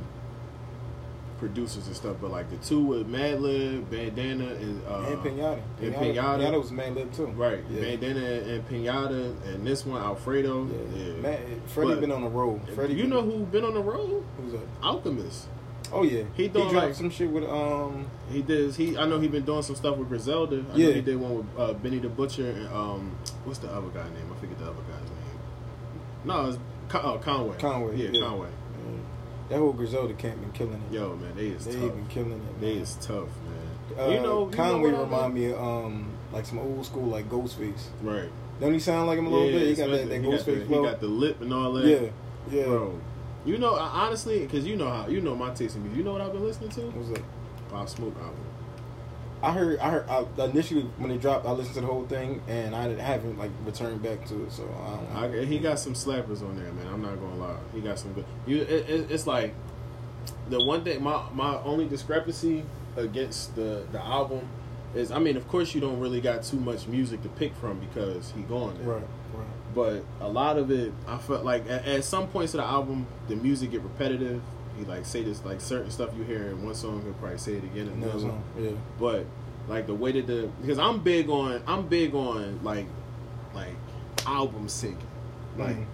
[1.38, 5.60] producers and stuff, but like the two with Madlib, Bandana, and uh, and Pinata.
[5.80, 6.14] and Pinata.
[6.14, 6.38] Pinata.
[6.38, 7.26] Pinata was Madlib too.
[7.26, 7.80] right, Yeah.
[7.80, 10.66] Bandana and Pinata, and this one Alfredo.
[10.66, 11.04] Yeah.
[11.04, 12.60] Yeah, Man, Freddie But- been on the road.
[12.74, 14.24] Freddie you know who been on the road?
[14.40, 14.62] who's that?
[14.82, 15.48] Alchemist.
[15.92, 18.06] Oh yeah, He he, doing dropped like- some shit with um.
[18.30, 18.74] He did.
[18.74, 20.64] He I know he been doing some stuff with Griselda.
[20.72, 20.86] I Yeah.
[20.88, 24.10] know he did one with uh, Benny the Butcher and um, what's the other guy's
[24.10, 24.30] name?
[24.36, 25.40] I forget the other guy's name.
[26.24, 26.58] No, it's
[26.88, 27.56] Con- oh, Conway.
[27.58, 28.20] Conway, Yeah, yeah.
[28.26, 28.48] Conway.
[28.48, 30.94] uh, That whole Griselda camp been killing it.
[30.94, 31.94] Yo, man, they is they tough.
[31.94, 32.60] been killing it.
[32.60, 32.82] They man.
[32.82, 33.98] is tough, man.
[33.98, 35.48] Uh, you know, you Conway know what I remind mean?
[35.48, 37.84] me of um like some old school like Ghostface.
[38.02, 38.28] Right.
[38.60, 39.68] Don't he sound like him a little bit?
[39.68, 41.86] He got that, that he, Ghostface he got the lip and all that.
[41.86, 42.08] yeah,
[42.50, 42.64] yeah.
[42.64, 42.98] Bro,
[43.46, 45.98] you know, honestly, because you know how you know my taste in music.
[45.98, 46.80] You know what I've been listening to?
[46.82, 47.22] What was that?
[47.70, 48.40] Pop Smoke album.
[49.42, 50.08] I heard, I heard.
[50.08, 53.38] I, initially when it dropped, I listened to the whole thing, and I didn't haven't
[53.38, 54.52] like returned back to it.
[54.52, 55.40] So I don't.
[55.40, 56.86] I, he got some slappers on there, man.
[56.88, 57.56] I'm not gonna lie.
[57.74, 58.24] He got some good.
[58.46, 59.54] You, it, it, it's like
[60.48, 61.02] the one thing.
[61.02, 62.64] My my only discrepancy
[62.96, 64.48] against the the album
[64.94, 67.78] is, I mean, of course, you don't really got too much music to pick from
[67.78, 68.94] because he gone there.
[68.94, 69.02] right.
[69.76, 73.06] But a lot of it, I felt like at, at some points of the album,
[73.28, 74.40] the music get repetitive.
[74.78, 77.52] He like say this like certain stuff you hear in one song, he'll probably say
[77.52, 78.70] it again in Another song, yeah.
[78.98, 79.26] But
[79.68, 82.86] like the way that the because I'm big on I'm big on like
[83.54, 83.74] like
[84.26, 84.98] album sync,
[85.58, 85.84] like Mhm.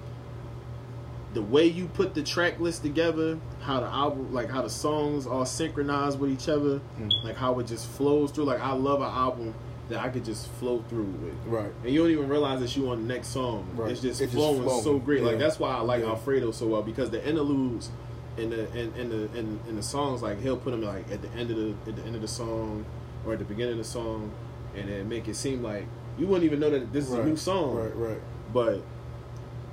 [1.34, 5.26] the way you put the track list together, how the album like how the songs
[5.26, 7.24] all synchronize with each other, Mhm.
[7.24, 8.44] like how it just flows through.
[8.44, 9.54] Like I love an album
[9.92, 11.34] that I could just flow through with.
[11.46, 11.72] right.
[11.84, 13.66] And you don't even realize that you on the next song.
[13.74, 13.90] Right.
[13.92, 14.82] It's just just flowing, flowing.
[14.82, 15.22] so great.
[15.22, 16.08] Like that's why I like Yeah.
[16.10, 17.90] Alfredo so well because the interludes
[18.36, 21.20] in the and, in the and, in the songs like he'll put them like at
[21.22, 22.84] the end of the at the end of the song
[23.26, 24.32] or at the beginning of the song
[24.74, 25.84] and then make it seem like
[26.18, 27.74] you wouldn't even know that this is a new song.
[27.76, 28.20] Right, right.
[28.52, 28.82] But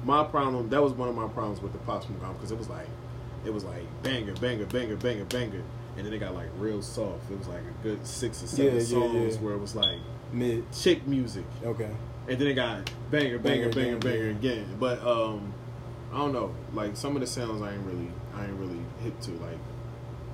[0.04, 2.58] my problem that was one of my problems with the Pop Smoke album because it
[2.58, 2.88] was like
[3.46, 5.64] it was like banger, banger, banger, banger, banger,
[5.96, 7.32] and then it got like real soft.
[7.32, 9.42] It was like a good six or seven Yeah, yeah, songs yeah.
[9.42, 10.00] where it was like
[10.32, 10.72] Mid.
[10.72, 11.90] chick music Okay.
[12.28, 14.76] and then it got banger, banger, Banger banger, again, banger again.
[14.80, 15.54] But um,
[16.14, 16.54] I don't know.
[16.74, 19.32] Like some of the sounds, I ain't really, I ain't really hip to.
[19.32, 19.58] Like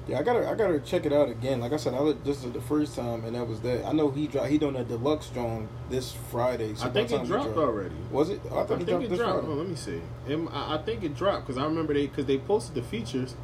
[0.08, 1.60] Yeah, I gotta, I gotta check it out again.
[1.62, 3.86] Like I said, I li- this is the first time, and that was that.
[3.86, 6.76] I know he dropped, he done a deluxe drawing this Friday.
[6.76, 7.96] So I think it dropped already.
[8.12, 8.42] Was it?
[8.52, 9.46] Oh, I I thought think it dropped it dropped.
[9.48, 10.02] Oh, let me see.
[10.28, 13.36] It, I, I think it dropped because I remember they because they posted the features.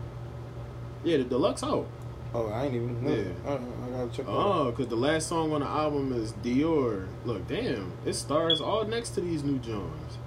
[1.03, 1.87] Yeah, the deluxe out.
[2.33, 3.03] Oh, I ain't even.
[3.03, 3.13] Know.
[3.13, 3.23] Yeah.
[3.45, 4.25] I, I gotta check.
[4.27, 7.07] Oh, because the last song on the album is Dior.
[7.25, 10.17] Look, damn, it stars all next to these new Jones.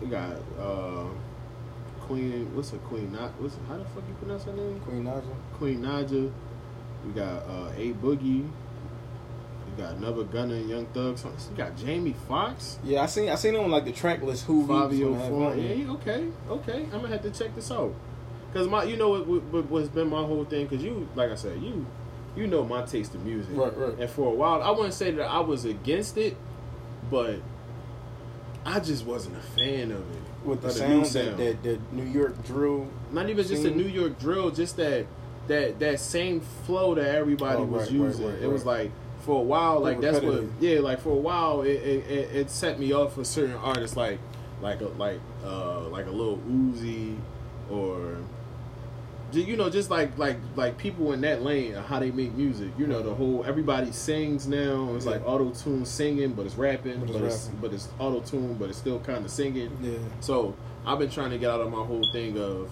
[0.00, 1.06] We got uh,
[2.02, 2.54] Queen.
[2.54, 3.12] What's a Queen?
[3.12, 4.78] Not what's how the fuck you pronounce her name?
[4.80, 5.34] Queen Naija.
[5.54, 6.32] Queen Naija.
[7.04, 8.48] We got uh, A Boogie.
[9.66, 11.18] We got another Gunna and Young Thug.
[11.18, 11.34] song.
[11.50, 12.78] You got Jamie Foxx.
[12.84, 14.44] Yeah, I seen I seen him on like the track list.
[14.44, 14.68] Who Fivio
[15.12, 15.50] gonna have Foreign.
[15.52, 15.74] on there.
[15.74, 16.82] Yeah, okay, okay.
[16.92, 17.92] I'm gonna have to check this out.
[18.54, 20.66] Cause my, you know what, what, what- what's been my whole thing.
[20.68, 21.84] Cause you, like I said, you,
[22.36, 23.54] you know my taste of music.
[23.56, 23.98] Right, right.
[23.98, 26.36] And for a while, I wouldn't say that I was against it,
[27.10, 27.36] but
[28.66, 30.22] I just wasn't a fan of it.
[30.44, 32.88] with the new sound, that, that New York drill.
[33.12, 33.70] Not even just a.
[33.70, 35.06] New York drill, just that
[35.48, 38.26] that that same flow that everybody Oh, was right, right, using.
[38.30, 38.90] right, it was like
[39.20, 42.50] for a while, like that's what yeah, like for a while it it, it, it
[42.50, 44.18] set me off for certain artists like
[44.62, 47.16] like a like uh like a little Uzi
[47.70, 48.16] or
[49.40, 52.68] you know just like like like people in that lane how they make music.
[52.78, 54.94] You know the whole everybody sings now.
[54.94, 55.12] It's Yeah.
[55.12, 57.60] like auto tune singing, but it's rapping, But but it's rapping.
[57.60, 59.70] but it's auto tune, but it's still kind of singing.
[59.82, 60.54] Yeah, So
[60.86, 62.70] I've been trying to get out of my whole thing of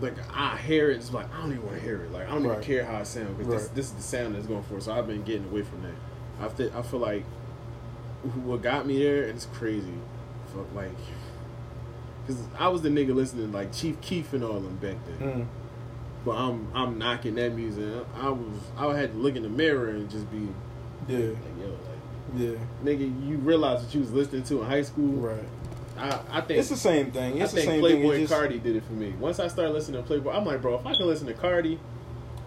[0.00, 2.12] like I hear it, it's like I don't even want to hear it.
[2.12, 2.52] Like I don't Right.
[2.52, 3.74] even care how it sounds because this Right.
[3.76, 4.76] this is the sound that's going for.
[4.78, 4.82] it.
[4.82, 5.92] So I've been getting away from that.
[6.40, 7.24] I feel I feel like
[8.44, 9.92] what got me there, and it's crazy.
[10.74, 10.90] Like.
[12.26, 15.28] Cause I was the nigga listening to, like Chief Keef and all them back then,
[15.28, 15.46] Mm.
[16.24, 18.04] But I'm I'm knocking that music.
[18.14, 20.48] I was I had to look in the mirror and just be
[21.08, 22.50] yeah, like, yo, like yeah.
[22.84, 25.12] nigga, you realize what you was listening to in high school.
[25.14, 25.44] Right.
[25.96, 27.40] I I think It's the same thing.
[27.40, 28.18] I It's the think same Playboi.
[28.20, 29.14] Just, Carti did it for me.
[29.18, 31.78] Once I started listening to Playboi, I'm like, bro, if I can listen to Carti,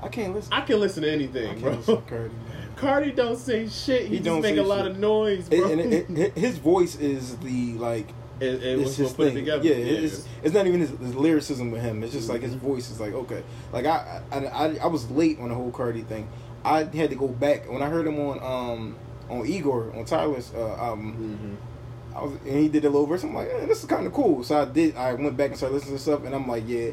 [0.01, 0.53] I can't listen.
[0.53, 1.75] I can listen to I anything, bro.
[1.75, 2.31] to Carti.
[2.75, 4.03] Carti don't say shit.
[4.03, 5.71] He, He just don't make a lot of noise, It, bro.
[5.71, 8.07] and it, it, his voice is the like
[8.39, 9.45] it, it it's was his what put it thing.
[9.45, 9.63] together.
[9.67, 12.03] Yeah, it's it's not even his, his lyricism with him.
[12.03, 12.51] It's just like Mm-hmm.
[12.53, 13.43] his voice is like okay.
[13.71, 16.27] Like I, I I I was late on the whole Carti thing.
[16.65, 18.95] I had to go back when I heard him on um
[19.29, 21.59] on Igor on Tyler's uh, album.
[21.61, 22.17] Mhm.
[22.17, 23.23] I was and he did a little verse.
[23.23, 24.43] I'm like, eh, this is kind of cool.
[24.43, 24.95] So I did.
[24.95, 26.91] I went back and started listening to stuff, and I'm like, yeah.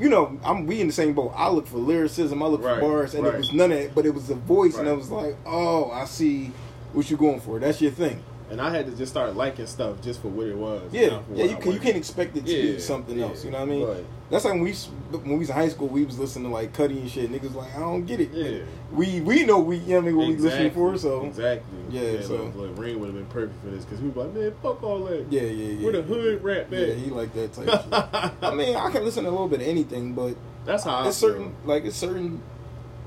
[0.00, 1.32] You know, I'm we in the same boat.
[1.36, 3.34] I look for lyricism, I look Right, for bars, and right.
[3.34, 3.94] it was none of it.
[3.94, 6.50] But it was the voice, and I was like, oh, I see
[6.92, 7.60] what you're going for.
[7.60, 8.20] That's your thing.
[8.54, 10.80] And I had to just start liking stuff just for what it was.
[10.92, 11.46] Yeah, yeah.
[11.46, 13.44] You, can, you can't expect it to Yeah, be something yeah, else.
[13.44, 14.06] You know what I mean?
[14.30, 14.72] That's like when we
[15.10, 17.32] when we was in high school, we was listening to like Cudi and shit.
[17.32, 18.30] Niggas like, I don't get it.
[18.32, 18.60] Yeah.
[18.92, 20.96] We we know we you know what I mean what we listening for.
[20.96, 21.78] So exactly.
[21.90, 24.52] Yeah, so- look, look, Ring would have been perfect for this because we like, man,
[24.62, 25.26] fuck all that.
[25.30, 25.82] yeah, yeah, yeah.
[25.84, 27.68] Where the hood rap Yeah, he like that type.
[27.68, 28.32] shit.
[28.40, 31.16] I mean, I can listen to a little bit of anything, but That's how it's
[31.16, 32.40] certain like it's certain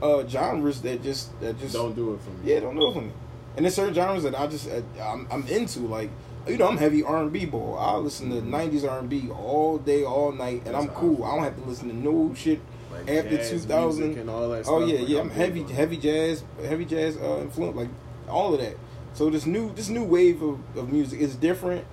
[0.01, 2.51] uh genres that just that just Don't do it for me.
[2.53, 3.11] yeah don't do it for me.
[3.57, 6.09] And there's certain genres that I just uh, I'm, I'm into like.
[6.47, 7.75] You know, I'm heavy R and B boy.
[7.75, 11.25] I listen to '90s R and B all day, all night, and That's I'm cool.
[11.25, 14.85] I don't have to listen to no shit Like after 2000 and all that Oh
[14.85, 15.19] yeah, Like, yeah.
[15.19, 17.89] I'm big heavy, on heavy jazz, heavy jazz uh, influence, like
[18.29, 18.77] all of that.
[19.13, 21.83] So this new, this new wave of, of music is different,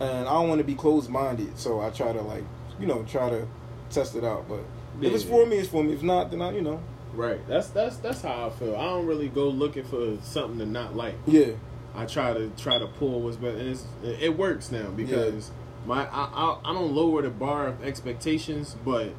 [0.00, 1.58] and I don't want to be closed minded.
[1.58, 2.44] So I try to like,
[2.80, 3.46] you know, try to
[3.90, 4.48] test it out.
[4.48, 4.60] But
[5.02, 5.30] if it's Yeah.
[5.32, 5.92] for me, it's for me.
[5.92, 6.80] If not, then I, you know,
[7.14, 7.46] Right.
[7.48, 8.74] That's that's that's how I feel.
[8.76, 11.14] I don't really go looking for something to not like.
[11.26, 11.52] yeah,
[11.94, 15.50] I try to try to pull what's better, and it's, it works now because
[15.86, 19.12] my I, I I don't lower the bar of expectations, but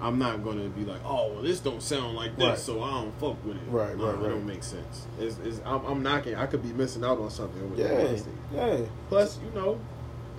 [0.00, 2.58] I'm not gonna be like, oh, well, this don't sound like this, Right.
[2.58, 3.62] so I don't fuck with it.
[3.68, 4.28] Right, Nah, right, It right.
[4.30, 5.06] don't make sense.
[5.18, 6.34] It's, it's I'm, I'm knocking.
[6.34, 7.70] I could be missing out on something.
[7.70, 8.16] With yeah,
[8.54, 8.84] yeah.
[9.08, 9.80] Plus, you know,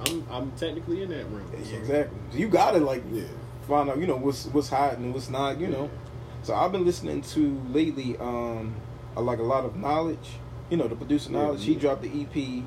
[0.05, 1.49] I'm I'm technically in that room.
[1.63, 2.17] So- exactly.
[2.39, 3.23] You gotta like Yeah.
[3.67, 5.89] find out, you know, what's what's hot and what's not, you know.
[6.45, 8.75] So I've been listening to lately, um,
[9.17, 10.27] I like a lot of Knxwledge.
[10.69, 11.61] You know, the producer Knxwledge.
[11.61, 12.63] He dropped the EP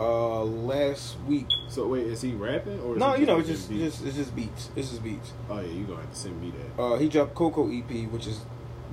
[0.00, 1.46] uh last week.
[1.68, 2.94] So wait, is he rapping or?
[2.94, 3.94] Is No, you know, it's just, beats?
[3.94, 4.70] just it's just beats.
[4.74, 5.32] It's just beats.
[5.48, 6.82] Oh yeah, you gonna have to send me that.
[6.82, 8.40] Uh, he dropped Coco EP, which is,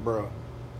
[0.06, 0.30] bruh,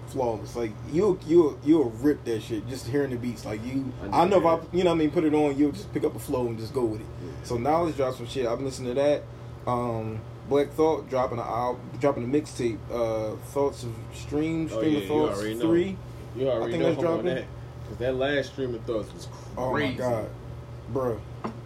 [0.10, 0.56] flawless.
[0.56, 3.46] Like you, you, you'll rip that shit just hearing the beats.
[3.46, 5.58] Like you, I I know if I, you know, what I mean, put it on,
[5.58, 7.08] you'll just pick up a flow and just go with it.
[7.26, 7.32] Yeah.
[7.42, 8.46] So Knxwledge dropped some shit.
[8.46, 9.24] I've been listening to that.
[9.66, 10.22] Um,
[10.54, 12.78] Black Thought dropping a al- dropping a mixtape.
[12.92, 15.62] Uh, Thoughts of Stream, Oh, Stream yeah, of you Thoughts already know.
[15.62, 15.98] three.
[16.36, 17.26] You already think know that's I'm on dropping.
[17.36, 17.46] that
[17.82, 19.50] because that last stream of thoughts was crazy.
[19.58, 19.98] Oh my crazy.
[19.98, 20.30] god,
[20.94, 21.20] bruh,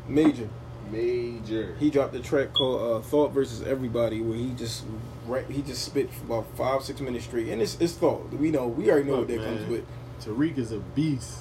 [0.08, 0.50] major.
[0.90, 1.76] Major.
[1.78, 4.86] He dropped a track called uh, "Thought versus Everybody," where he just
[5.26, 8.32] right, he just spit for about five six minutes straight, and it's it's thought.
[8.32, 9.86] We know we already know Look, what that man, comes with.
[10.24, 11.40] Tariq is a beast.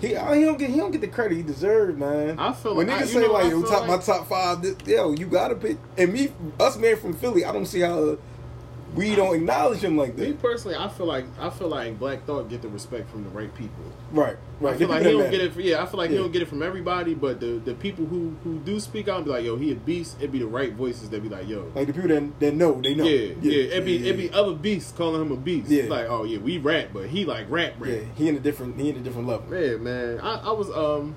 [0.00, 2.38] He uh, he don't get he don't get the credit he deserves, man.
[2.38, 4.62] I feel when like- niggas say know, like I yo, feel top my top five,
[4.62, 5.76] this, yo, you gotta pick.
[5.98, 8.16] And me, us man from Philly, I don't see how
[8.94, 10.28] we don't acknowledge him like that.
[10.28, 13.30] Me personally, I feel like I feel like Black Thought get the respect from the
[13.30, 13.84] right people.
[14.10, 14.74] Right, right.
[14.74, 15.52] I feel like he don't get it.
[15.52, 16.16] For, yeah, I feel like Yeah.
[16.16, 19.16] he don't get it from everybody, but the the people who who do speak out
[19.16, 20.16] and be like, yo, he a beast.
[20.18, 22.80] It'd be the right voices that be like, yo, Like the people that, that know,
[22.80, 23.04] they know.
[23.04, 23.62] yeah, yeah.
[23.74, 25.70] It'd be yeah, it'd be other beasts calling him a beast.
[25.70, 25.84] Yeah.
[25.84, 27.90] Like, oh yeah, we rap, but he like rap rap.
[27.90, 29.46] Yeah, he in a different he in a different level.
[29.56, 30.20] Yeah, man.
[30.20, 31.14] I, I was um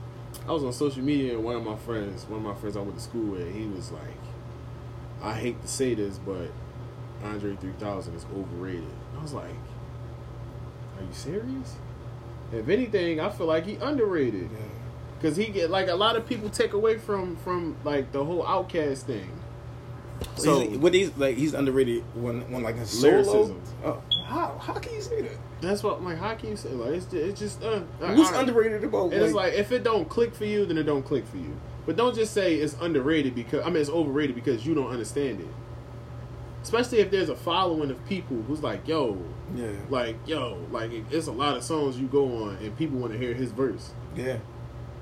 [0.48, 2.82] I was on social media and one of my friends, one of my friends I
[2.82, 4.04] went to school with, he was like,
[5.22, 6.52] I hate to say this, but
[7.24, 8.84] Andre 3000 is overrated.
[9.18, 9.46] I was like,
[10.98, 11.76] Are you serious?
[12.52, 14.58] If anything, I feel like he underrated Yeah.
[15.20, 18.44] because he get like a lot of people take away from from like the whole
[18.44, 19.30] Outkast thing.
[20.36, 23.56] So So what he's like he's underrated when when like a solo.
[23.84, 25.32] Oh, how how can you say that?
[25.62, 28.42] that's what like how can you say like it's just, it's just uh, What's I-
[28.42, 29.14] underrated about?
[29.14, 31.56] And it's like if it don't click for you, then it don't click for you.
[31.86, 35.40] But don't just say it's underrated because I mean it's overrated because you don't understand
[35.40, 35.48] it.
[36.64, 39.22] Especially if there's a following of people who's like, yo,
[39.56, 43.12] yeah, like yo, like it's a lot of songs you go on and people want
[43.14, 43.92] to hear his verse.
[44.16, 44.38] yeah,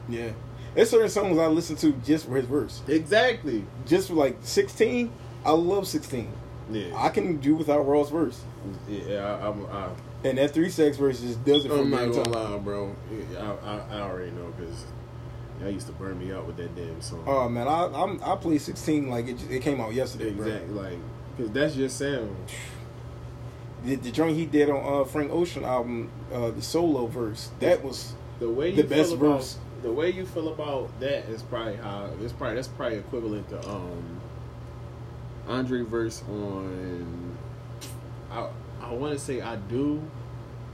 [0.09, 0.31] yeah.
[0.73, 2.81] There's certain songs I listen to just for his verse.
[2.87, 3.65] Exactly.
[3.85, 5.11] Just for like 16,
[5.43, 6.31] I love 16.
[6.71, 6.95] Yeah.
[6.95, 8.41] I can do without Ross verse,
[8.87, 9.17] yeah.
[9.19, 9.65] I, I'm.
[9.65, 9.89] I,
[10.23, 11.97] and that Three Stacks verse just does it for I'm me.
[11.97, 12.95] not gonna lie, bro.
[13.37, 14.85] I, I, I already know because
[15.59, 17.23] y'all used to burn me out with that damn song.
[17.27, 20.45] Oh man, I I'm, I played 16 like it, it came out yesterday, bro.
[20.47, 20.73] exactly.
[20.73, 20.99] Like,
[21.41, 22.35] because that's your sound.
[23.83, 27.83] The, the joint he did on uh, Frank Ocean album, uh, the solo verse, that
[27.83, 29.57] was The way you The best about, verse.
[29.81, 33.67] The way you feel about that is probably how it's probably that's probably equivalent to
[33.67, 34.21] um
[35.47, 37.35] Andre verse on.
[38.31, 38.47] I
[38.79, 39.99] I want to say I do.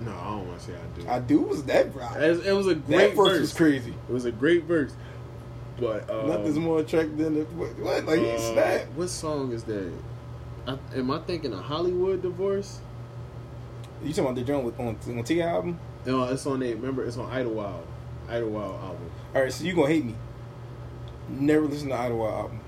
[0.01, 1.07] No, I don't want to say I do.
[1.09, 1.87] I do was that.
[2.17, 3.39] it, it was a That great verse verse.
[3.39, 3.93] was crazy.
[4.09, 4.93] It was a great verse.
[5.79, 8.05] But um, Nothing's more attractive than the, what, what?
[8.05, 8.91] Like he uh, snapped.
[8.91, 9.93] What song is that?
[10.67, 12.81] I, am I thinking a Hollywood divorce?
[14.03, 15.79] You talking about the joint with on on T album?
[16.05, 16.75] No, it's on there.
[16.75, 17.87] Remember, it's on Idlewild.
[18.29, 19.09] Idlewild album.
[19.33, 20.15] All right, so you gonna hate me?
[21.29, 22.59] Never listen to Idlewild album.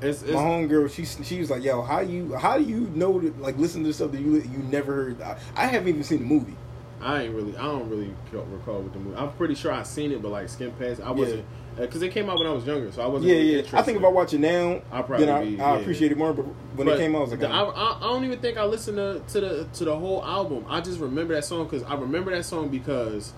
[0.00, 3.20] It's, it's My homegirl, she she was like, "Yo, how you how do you know
[3.20, 6.20] to like listen to stuff that you you never heard?" I, I haven't even seen
[6.20, 6.56] the movie.
[7.04, 7.56] I ain't really.
[7.56, 9.16] I don't really recall with the movie.
[9.16, 11.00] I'm pretty sure I seen it, but like skim past.
[11.02, 11.44] I wasn't
[11.76, 13.28] because uh, it came out when I was younger, so I wasn't.
[13.30, 13.58] Yeah, really yeah.
[13.58, 13.78] Interested.
[13.78, 15.80] I think if I watch it now, I'll probably then I, be- I yeah.
[15.80, 16.32] appreciate it more.
[16.32, 18.38] But when But it came out, I was like, the- I, I, I don't even
[18.38, 20.64] think I listened to, to the to the whole album.
[20.68, 23.34] I just remember that song because I remember that song because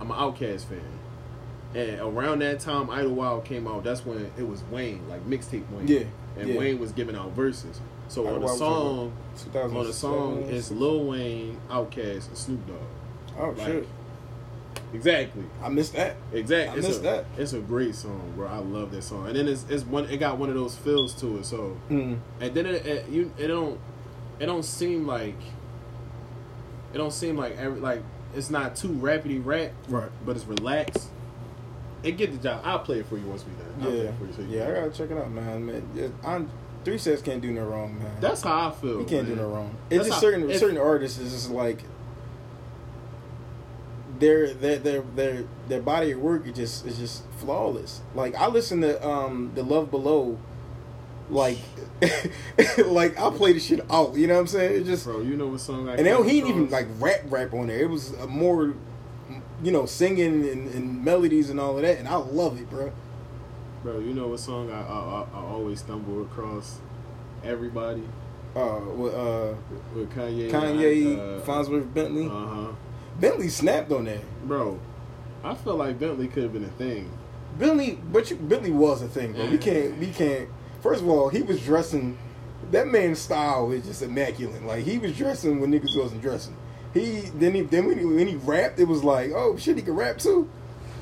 [0.00, 0.80] I'm an Outkast fan,
[1.74, 3.84] and around that time Idlewild came out.
[3.84, 5.88] That's when it was Wayne, like mixtape Wayne.
[5.88, 6.04] Yeah,
[6.38, 6.58] and yeah.
[6.58, 7.80] Wayne was giving out verses.
[8.08, 9.12] So on the song,
[9.54, 12.78] on the song, it's Lil Wayne, Outkast, and Snoop Dogg.
[13.40, 13.88] Oh like, shit,
[14.92, 15.44] Exactly.
[15.62, 16.16] I missed that.
[16.32, 16.74] Exactly.
[16.74, 17.24] I it's missed a, that.
[17.38, 18.48] It's a great song, bro.
[18.48, 19.28] I love that song.
[19.28, 20.06] And then it's, it's one.
[20.10, 21.46] It got one of those feels to it.
[21.46, 22.18] So Mm.
[22.40, 23.78] and then it, it you it don't
[24.40, 25.36] it don't seem like
[26.92, 28.02] it don't seem like every like
[28.34, 30.10] it's not too rapidy rap, Right.
[30.24, 31.08] but it's relaxed.
[32.02, 32.62] It get the job.
[32.64, 33.74] I'll play it for you once we done.
[33.80, 34.68] I'll play Yeah, it for you so yeah.
[34.68, 35.66] I gotta check it out, man.
[35.66, 36.50] Man, I'm,
[36.84, 38.10] Three Stacks can't do no wrong, man.
[38.20, 39.00] That's how I feel.
[39.00, 39.76] You can't do no wrong.
[39.90, 41.82] It's That's just how- certain certain artists is just like
[44.20, 48.00] their their their their their body of work is just is just flawless.
[48.14, 50.38] Like I listen to um the Love Below,
[51.30, 51.58] like
[52.86, 54.14] like I play the shit out.
[54.14, 54.82] You know what I'm saying?
[54.82, 57.20] It just Bro, you know what song I and then he didn't even like rap
[57.28, 57.80] rap on there.
[57.80, 58.74] It was a more
[59.62, 62.92] you know singing and, and melodies and all of that, and I love it, bro.
[63.82, 66.78] Bro, you know what song I I, I, I always stumble across?
[67.42, 68.02] Everybody
[68.54, 69.54] Uh, with uh
[69.94, 70.50] with Kanye.
[70.50, 72.72] Kanye, uh, Fonzworth Bentley, Uh huh.
[73.20, 74.22] Bentley snapped on that.
[74.46, 74.80] Bro,
[75.44, 77.10] I feel like Bentley could have been a thing.
[77.58, 79.46] Bentley, but you, Bentley was a thing, bro.
[79.50, 80.48] We can't, we can't.
[80.82, 82.16] First of all, he was dressing.
[82.70, 84.64] That man's style is just immaculate.
[84.64, 86.56] Like he was dressing when niggas wasn't dressing.
[86.94, 89.82] He then he then when he, when he rapped, it was like, oh shit, he
[89.82, 90.48] could rap too.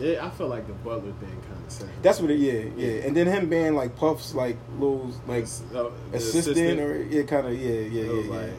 [0.00, 1.88] Yeah, I feel like the Butler thing kind of sad.
[2.02, 3.06] That's what it, yeah, yeah.
[3.06, 5.44] And then him being like Puff's like little like
[5.74, 8.32] uh, the assistant, or yeah, kind of yeah, yeah, it yeah, was yeah.
[8.32, 8.50] like,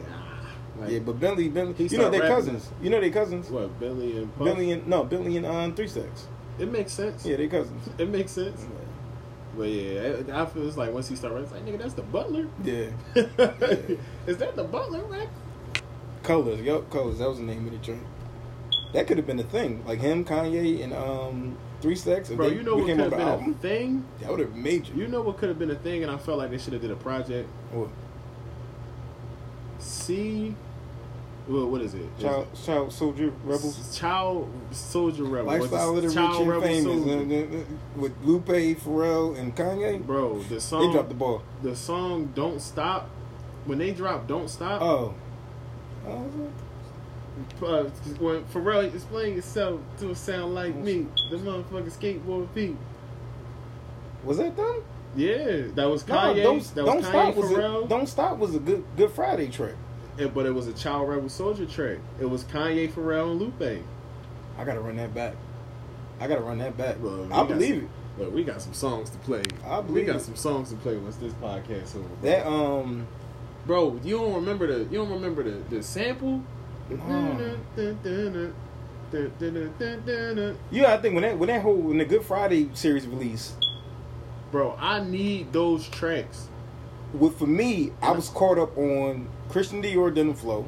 [0.80, 2.36] like yeah, but Bentley, Bentley, you know started they rapping.
[2.36, 2.70] cousins.
[2.82, 3.50] You know they cousins.
[3.50, 4.46] what Billy and Puff?
[4.46, 6.26] Bentley and no Bentley and um three six.
[6.58, 7.24] It makes sense.
[7.24, 7.88] Yeah, they cousins.
[7.98, 8.66] It makes sense.
[9.56, 12.02] But yeah, I I feel it's like once he started, it's like nigga, that's the
[12.02, 12.46] Butler.
[12.62, 12.90] Yeah,
[14.26, 15.28] Is that the Butler rap?
[16.22, 17.18] Colors, yup, Colors.
[17.18, 18.02] That was the name of the joint.
[18.92, 22.28] That could have been a thing, like him, Kanye, and um Three Stacks.
[22.28, 24.04] Bro, you know what could have been an a thing?
[24.20, 24.94] That would have been major.
[24.94, 26.82] You know what could have been a thing, and I felt like they should have
[26.82, 27.48] did a project.
[27.72, 27.88] What?
[29.78, 30.54] See,
[31.50, 32.02] well, what is it?
[32.16, 33.98] Is Child, it- child soldier rebels.
[33.98, 35.46] Child Soldier Rebel.
[35.46, 37.12] Lifestyle of the rich and famous Soldier.
[37.12, 37.64] uh, uh, uh,
[37.96, 40.04] with Lupe, Pharrell, and Kanye.
[40.06, 41.42] Bro, the song They dropped the ball.
[41.62, 43.10] the song "Don't Stop."
[43.66, 45.14] When they drop "Don't Stop," Oh,
[46.06, 46.26] oh
[47.66, 47.84] uh,
[48.18, 52.76] when Pharrell is playing himself to a sound like me, the motherfucking skateboard feet.
[54.24, 54.82] was that them?
[55.16, 56.42] Yeah, that was No, Kanye.
[56.42, 57.36] don't, that don't Kanye stop.
[57.36, 59.74] Was a, don't stop was a good Good Friday track.
[60.20, 61.96] Yeah, but it was a Child Rebel Soldier track.
[62.20, 63.82] It was Kanye, Pharrell, and Lupe.
[64.58, 65.34] I gotta run that back.
[66.20, 66.98] I gotta run that back.
[66.98, 67.90] Bro, I believe some- it.
[68.24, 69.42] Look, we got some songs to play.
[69.64, 70.20] I we got it.
[70.20, 72.06] some songs to play once this podcast over.
[72.06, 72.18] bro.
[72.20, 73.06] That um,
[73.66, 76.42] Bro, you don't remember the you don't remember the the sample?
[76.90, 77.56] No.
[80.70, 83.54] Yeah, I think when that when that whole when the Good Friday series released,
[84.52, 86.48] Bro, I need those tracks.
[87.12, 90.62] With for me, I was caught up on Christian Dior Denim Flow,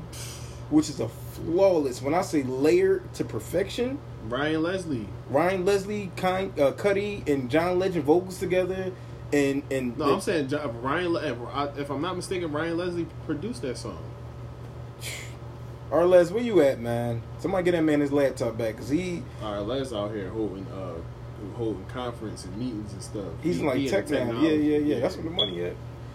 [0.70, 2.02] which is a flawless.
[2.02, 5.08] When I say layered to perfection, Ryan Leslie.
[5.30, 8.92] Ryan Leslie, kind, uh, Cudi, and John Legend vocals together,
[9.32, 11.16] and and No, I'm saying Jo- if Ryan.
[11.16, 13.98] If, I- if I'm not mistaken, Ryan Leslie produced that song.
[15.92, 17.22] Arles, where you at, man?
[17.38, 20.66] Somebody get that man his laptop back, cause he All right, Les out here holding
[20.68, 20.94] uh
[21.56, 23.24] holding conference and meetings and stuff.
[23.42, 24.18] he's He- in like he tech the now.
[24.20, 24.56] Yeah, technology.
[24.64, 25.00] yeah, yeah.
[25.00, 25.74] That's where the money at.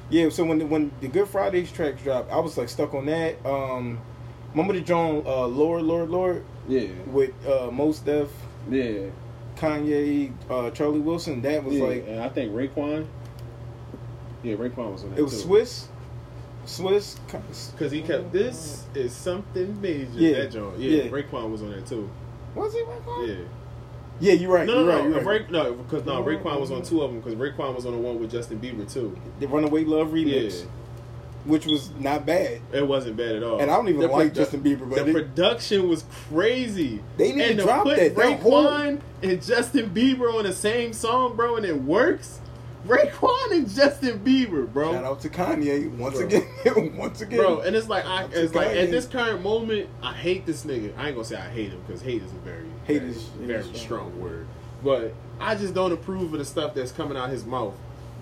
[0.09, 0.29] Yeah.
[0.29, 3.43] So when the, when the Good Fridays tracks dropped, I was like stuck on that.
[3.45, 3.99] Um,
[4.51, 8.29] remember the John uh, Lord, Lord, Lord Yeah, with uh, Mos Def,
[8.69, 9.09] yeah,
[9.55, 11.41] Kanye, uh, Charlie Wilson.
[11.41, 11.83] That was yeah.
[11.83, 13.07] like and I think Raekwon.
[14.43, 15.49] Yeah, Raekwon was on that it was too.
[15.49, 15.87] Swizz,
[16.65, 17.17] Swizz.
[17.77, 20.11] Cause he kept this is something major.
[20.13, 20.41] Yeah.
[20.43, 20.79] That joint.
[20.79, 21.09] Yeah, Yeah.
[21.09, 22.09] Raekwon was on that too.
[22.55, 23.27] Was he Raekwon?
[23.27, 23.45] Yeah.
[24.19, 24.65] Yeah, you're right.
[24.65, 25.09] No, you're no, right.
[25.09, 25.25] no, right.
[25.25, 27.21] Ray, no, because no, Raekwon was on two of them.
[27.21, 29.17] Because Raekwon was on the one with Justin Bieber too.
[29.39, 30.65] The Runaway Love remix, Yeah.
[31.45, 32.61] which was not bad.
[32.71, 33.59] It wasn't bad at all.
[33.59, 37.01] And I don't even The like produ- Justin Bieber, but the it- production was crazy.
[37.17, 38.15] They need and to drop put that.
[38.15, 42.39] Raekwon and Justin Bieber on the same song, bro, and it works.
[42.87, 44.93] Raekwon and Justin Bieber, bro.
[44.93, 46.27] Shout out to Kanye once Bro.
[46.27, 46.95] again.
[46.97, 49.43] once again, Bro, and it's like I, Shout out to it's like at this current
[49.43, 50.93] moment, I hate this nigga.
[50.97, 53.61] I ain't gonna say I hate him because hate is a very, Hate is- very
[53.63, 53.75] strong.
[53.75, 54.19] strong.
[54.21, 54.47] word.
[54.83, 57.73] But I just don't approve of the stuff that's coming out his mouth.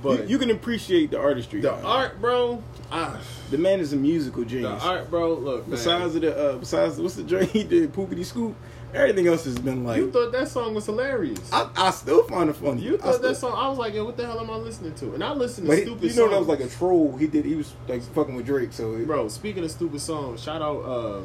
[0.03, 1.61] But you can appreciate the artistry.
[1.61, 1.85] the man.
[1.85, 2.61] art, bro,
[2.91, 4.81] ah, The man is a musical genius.
[4.83, 5.33] the art, bro.
[5.33, 5.71] Look, man.
[5.71, 8.55] Besides of the uh, besides what's the joint he did, Poopity Scoop,
[8.93, 9.97] everything else has been like.
[9.97, 11.39] you thought that song was hilarious.
[11.51, 12.81] I, I still find it funny.
[12.83, 13.53] You thought still- that song?
[13.57, 15.13] I was like, yo, what the hell am I listening to?
[15.15, 16.03] And I listened to he- stupid.
[16.11, 17.15] you know that was like a troll.
[17.17, 17.45] He did.
[17.45, 18.73] He was like fucking with Drake.
[18.73, 19.27] So it- bro.
[19.29, 21.21] Speaking of stupid songs, shout out, uh,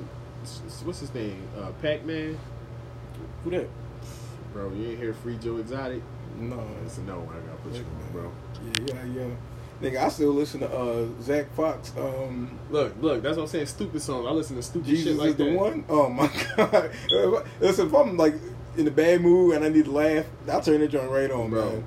[0.85, 1.43] what's his name?
[1.61, 2.39] Uh, Pac Man.
[3.45, 3.69] Who that?
[4.53, 6.03] Bro, you ain't hear Free Joe Exotic?
[6.39, 7.29] No, It's a no.
[7.31, 8.33] I gotta put you on, bro.
[8.65, 9.35] Yeah, yeah, yeah.
[9.83, 11.93] Nigga, I still listen to uh, Zach Fox.
[11.97, 13.67] Um, Look, look, that's what I'm saying.
[13.67, 14.27] Stupid song.
[14.27, 15.59] I listen to stupid Jesus shit like is the that.
[15.59, 15.85] one.
[15.89, 16.91] Oh my god!
[17.61, 18.35] Listen, if I'm like
[18.77, 21.51] in a bad mood and I need to laugh, I'll turn that joint right on,
[21.51, 21.71] Bro.
[21.71, 21.85] man.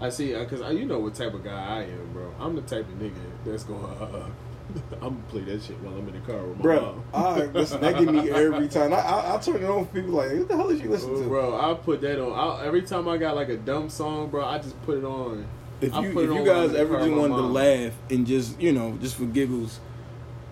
[0.00, 2.32] I see, because you know what type of guy I am, bro.
[2.38, 3.12] I'm the type of nigga
[3.44, 3.84] that's going.
[3.84, 4.26] Uh,
[4.94, 7.04] I'm gonna play that shit while I'm in the car with my Bro, mom.
[7.14, 7.80] I listen.
[7.80, 8.92] That give me every time.
[8.92, 11.22] I, I I turn it on for people like, what the hell is you listening
[11.22, 11.28] to?
[11.28, 12.32] bro, I put that on.
[12.32, 15.46] I, every time I got like a dumb song, bro, I just put it on.
[15.80, 18.60] If you if you on while I'm guys ever just wanted to laugh and just
[18.60, 19.80] you know just for giggles,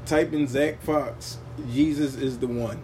[0.07, 1.39] type in Zach Fox.
[1.71, 2.81] Jesus is the one.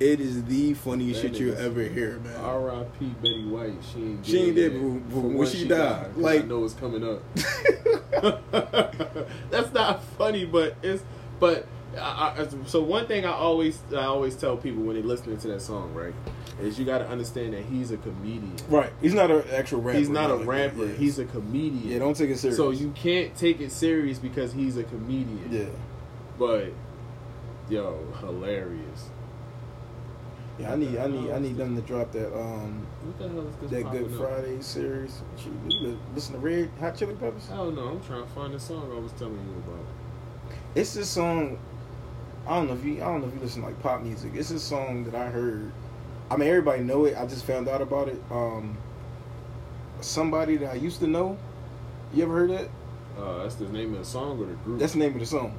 [0.00, 2.34] It is the funniest That shit you'll ever hear, man.
[2.36, 3.06] R.I.P.
[3.22, 3.74] Betty White.
[3.92, 4.82] She ain't She ain't dead dead, yet.
[4.82, 7.22] but- but when when she she died, died, like- I know it's coming up.
[9.50, 11.02] That's not funny, but it's
[11.40, 11.66] but.
[11.96, 15.46] I, I, so one thing I always I always tell people when they're listening to
[15.48, 16.12] that song, right,
[16.60, 18.56] is you got to understand that he's a comedian.
[18.68, 18.92] Right.
[19.00, 19.98] He's not an actual rapper.
[20.00, 20.88] He's not a like rapper.
[20.88, 21.92] He's a comedian.
[21.92, 22.00] yeah.
[22.00, 22.56] Don't take it serious.
[22.56, 25.48] So you can't take it serious because he's a comedian.
[25.52, 25.66] yeah.
[26.36, 26.72] But
[27.70, 29.10] yo, hilarious.
[30.58, 33.48] Yeah, I need I need I need them to drop that um What the hell
[33.48, 33.70] is this?
[33.70, 34.18] that Good up?
[34.18, 35.22] Friday series.
[35.68, 37.48] You listen to Red Hot Chili Peppers.
[37.52, 37.88] I don't know.
[37.88, 39.84] I'm trying to find the song I was telling you about.
[40.76, 41.58] It's this song.
[42.46, 44.32] I don't know if you I don't know if you listen to like pop music.
[44.34, 45.72] It's this song that I heard.
[46.30, 47.16] I mean everybody know it.
[47.16, 48.22] I just found out about it.
[48.30, 48.78] Um,
[50.00, 51.36] somebody that I used to know.
[52.12, 52.68] You ever heard that?
[53.18, 54.78] Uh, that's the name of the song or the group?
[54.78, 55.58] That's the name of the song.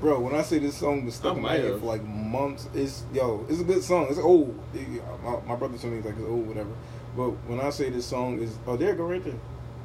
[0.00, 3.04] Bro, when I say this song was stuck in my head for like months, it's
[3.12, 4.06] yo, it's a good song.
[4.08, 4.58] It's old.
[4.74, 6.70] It- my, my brother told me it's like it's old, whatever.
[7.16, 9.34] But when I say this song is, oh, there it go right there.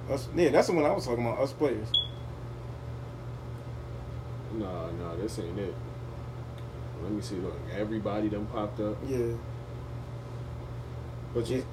[0.10, 1.40] Us, yeah, that's the one I was talking about.
[1.40, 1.92] Us players.
[4.54, 5.74] Nah, nah, this ain't it.
[7.04, 7.36] Let me see.
[7.36, 8.98] Look, everybody done popped up.
[9.08, 9.34] Yeah,
[11.34, 11.58] But yeah.
[11.58, 11.66] you,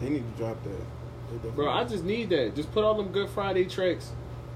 [0.00, 1.54] They need to drop that.
[1.54, 2.56] Bro, I just need that.
[2.56, 4.10] Just put all them Good Friday tracks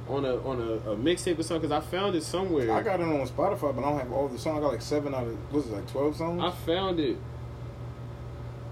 [0.09, 1.69] on a on a, a mixtape or something.
[1.71, 2.73] Cause I found it somewhere.
[2.73, 4.59] I got it on Spotify, but I don't have all the songs.
[4.59, 6.43] I got like seven out of what's it like twelve songs.
[6.43, 7.17] I found it.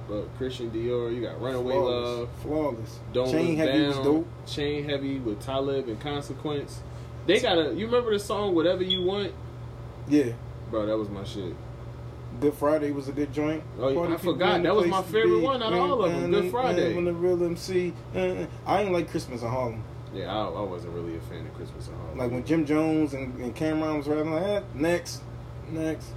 [0.09, 2.19] Look, Christian Dior, you got Runaway Flawless.
[2.19, 2.99] Love, Flawless.
[3.13, 4.29] Don't Chain Heavy Down, was dope.
[4.47, 6.81] Chain Heavy with Talib and Consequence.
[7.27, 7.75] They got a.
[7.75, 9.33] You remember the song "Whatever You Want"?
[10.09, 10.33] Yeah.
[10.71, 11.55] Bro, that was my shit.
[12.41, 13.63] Good Friday was a good joint.
[13.79, 14.63] Oh, yeah, I forgot.
[14.63, 16.31] That was my favorite one out of all of them.
[16.31, 16.95] Good Friday.
[16.95, 17.93] When the real MC.
[18.15, 19.83] I ain't like Christmas in Harlem.
[20.17, 22.19] Yeah, I, I wasn't really a fan of Christmas at Harlem.
[22.19, 24.75] Like when Jim Jones and, and Cam'ron was rapping like that.
[24.75, 25.23] Next,
[25.71, 26.09] next.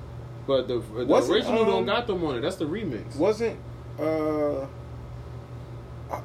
[0.48, 2.42] But the, the Wasn't, original don't um, got them on it.
[2.42, 3.16] That's the remix.
[3.18, 3.60] Wasn't
[4.00, 4.66] uh, uh,
[6.10, 6.20] uh,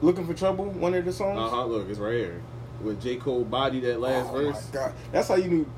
[0.00, 1.38] looking for trouble one of the songs?
[1.38, 1.64] Uh huh.
[1.66, 2.42] Look, it's right here.
[2.82, 4.68] with J Cole body that last oh verse.
[4.72, 5.72] my god, that's how you knew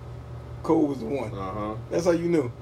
[0.63, 1.33] Cole was the one.
[1.33, 1.75] Uh huh.
[1.91, 2.53] That's how you knew.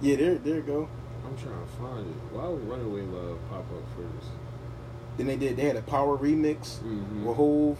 [0.00, 0.88] Yeah, there, there you go.
[1.24, 2.16] I'm trying to find it.
[2.34, 4.30] Why would Runaway Love pop up first?
[5.16, 5.56] Then they did.
[5.56, 7.24] They had a power remix Mm-hmm.
[7.24, 7.78] with Hove.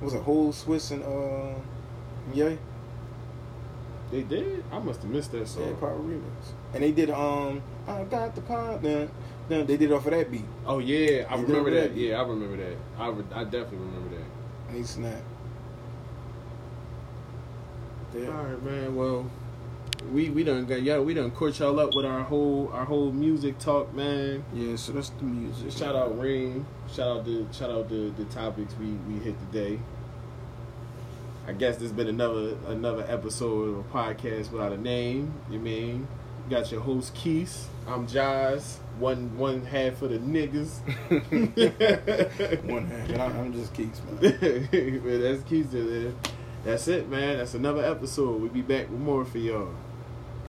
[0.00, 1.58] Was it Hove, Swizz, and uh,
[2.34, 2.58] Yay?
[4.10, 4.64] They did.
[4.72, 5.68] I must have missed that song.
[5.68, 6.22] Yeah, power remix.
[6.72, 8.78] And they did um, I got the power.
[8.78, 9.10] Then,
[9.48, 10.44] then they did it off of that beat.
[10.66, 11.94] Oh yeah, I They remember that.
[11.94, 12.00] that.
[12.00, 12.76] Yeah, I remember that.
[12.98, 14.24] I, re- I definitely remember that.
[14.68, 15.22] And he snapped.
[18.14, 18.28] All Yeah.
[18.28, 18.96] right, man.
[18.96, 19.30] Well,
[20.12, 23.12] we we done got yeah we done court y'all up with our whole our whole
[23.12, 24.44] music talk, man.
[24.54, 24.76] Yeah.
[24.76, 25.72] So that's the music.
[25.72, 26.66] Shout out Ring.
[26.92, 29.78] Shout out the shout out the the topics we we hit today.
[31.46, 35.32] I guess there's been another another episode of a podcast without a name.
[35.50, 36.06] You mean?
[36.44, 37.68] You got your host Keith.
[37.86, 38.78] I'm Jazz.
[38.98, 40.80] One one half of the niggas.
[42.64, 43.34] One half.
[43.34, 45.02] I'm just Keeks, man.
[45.04, 45.72] man, that's Keith.
[46.64, 47.38] That's it, man.
[47.38, 48.40] That's another episode.
[48.40, 49.72] We'll be back with more for y'all.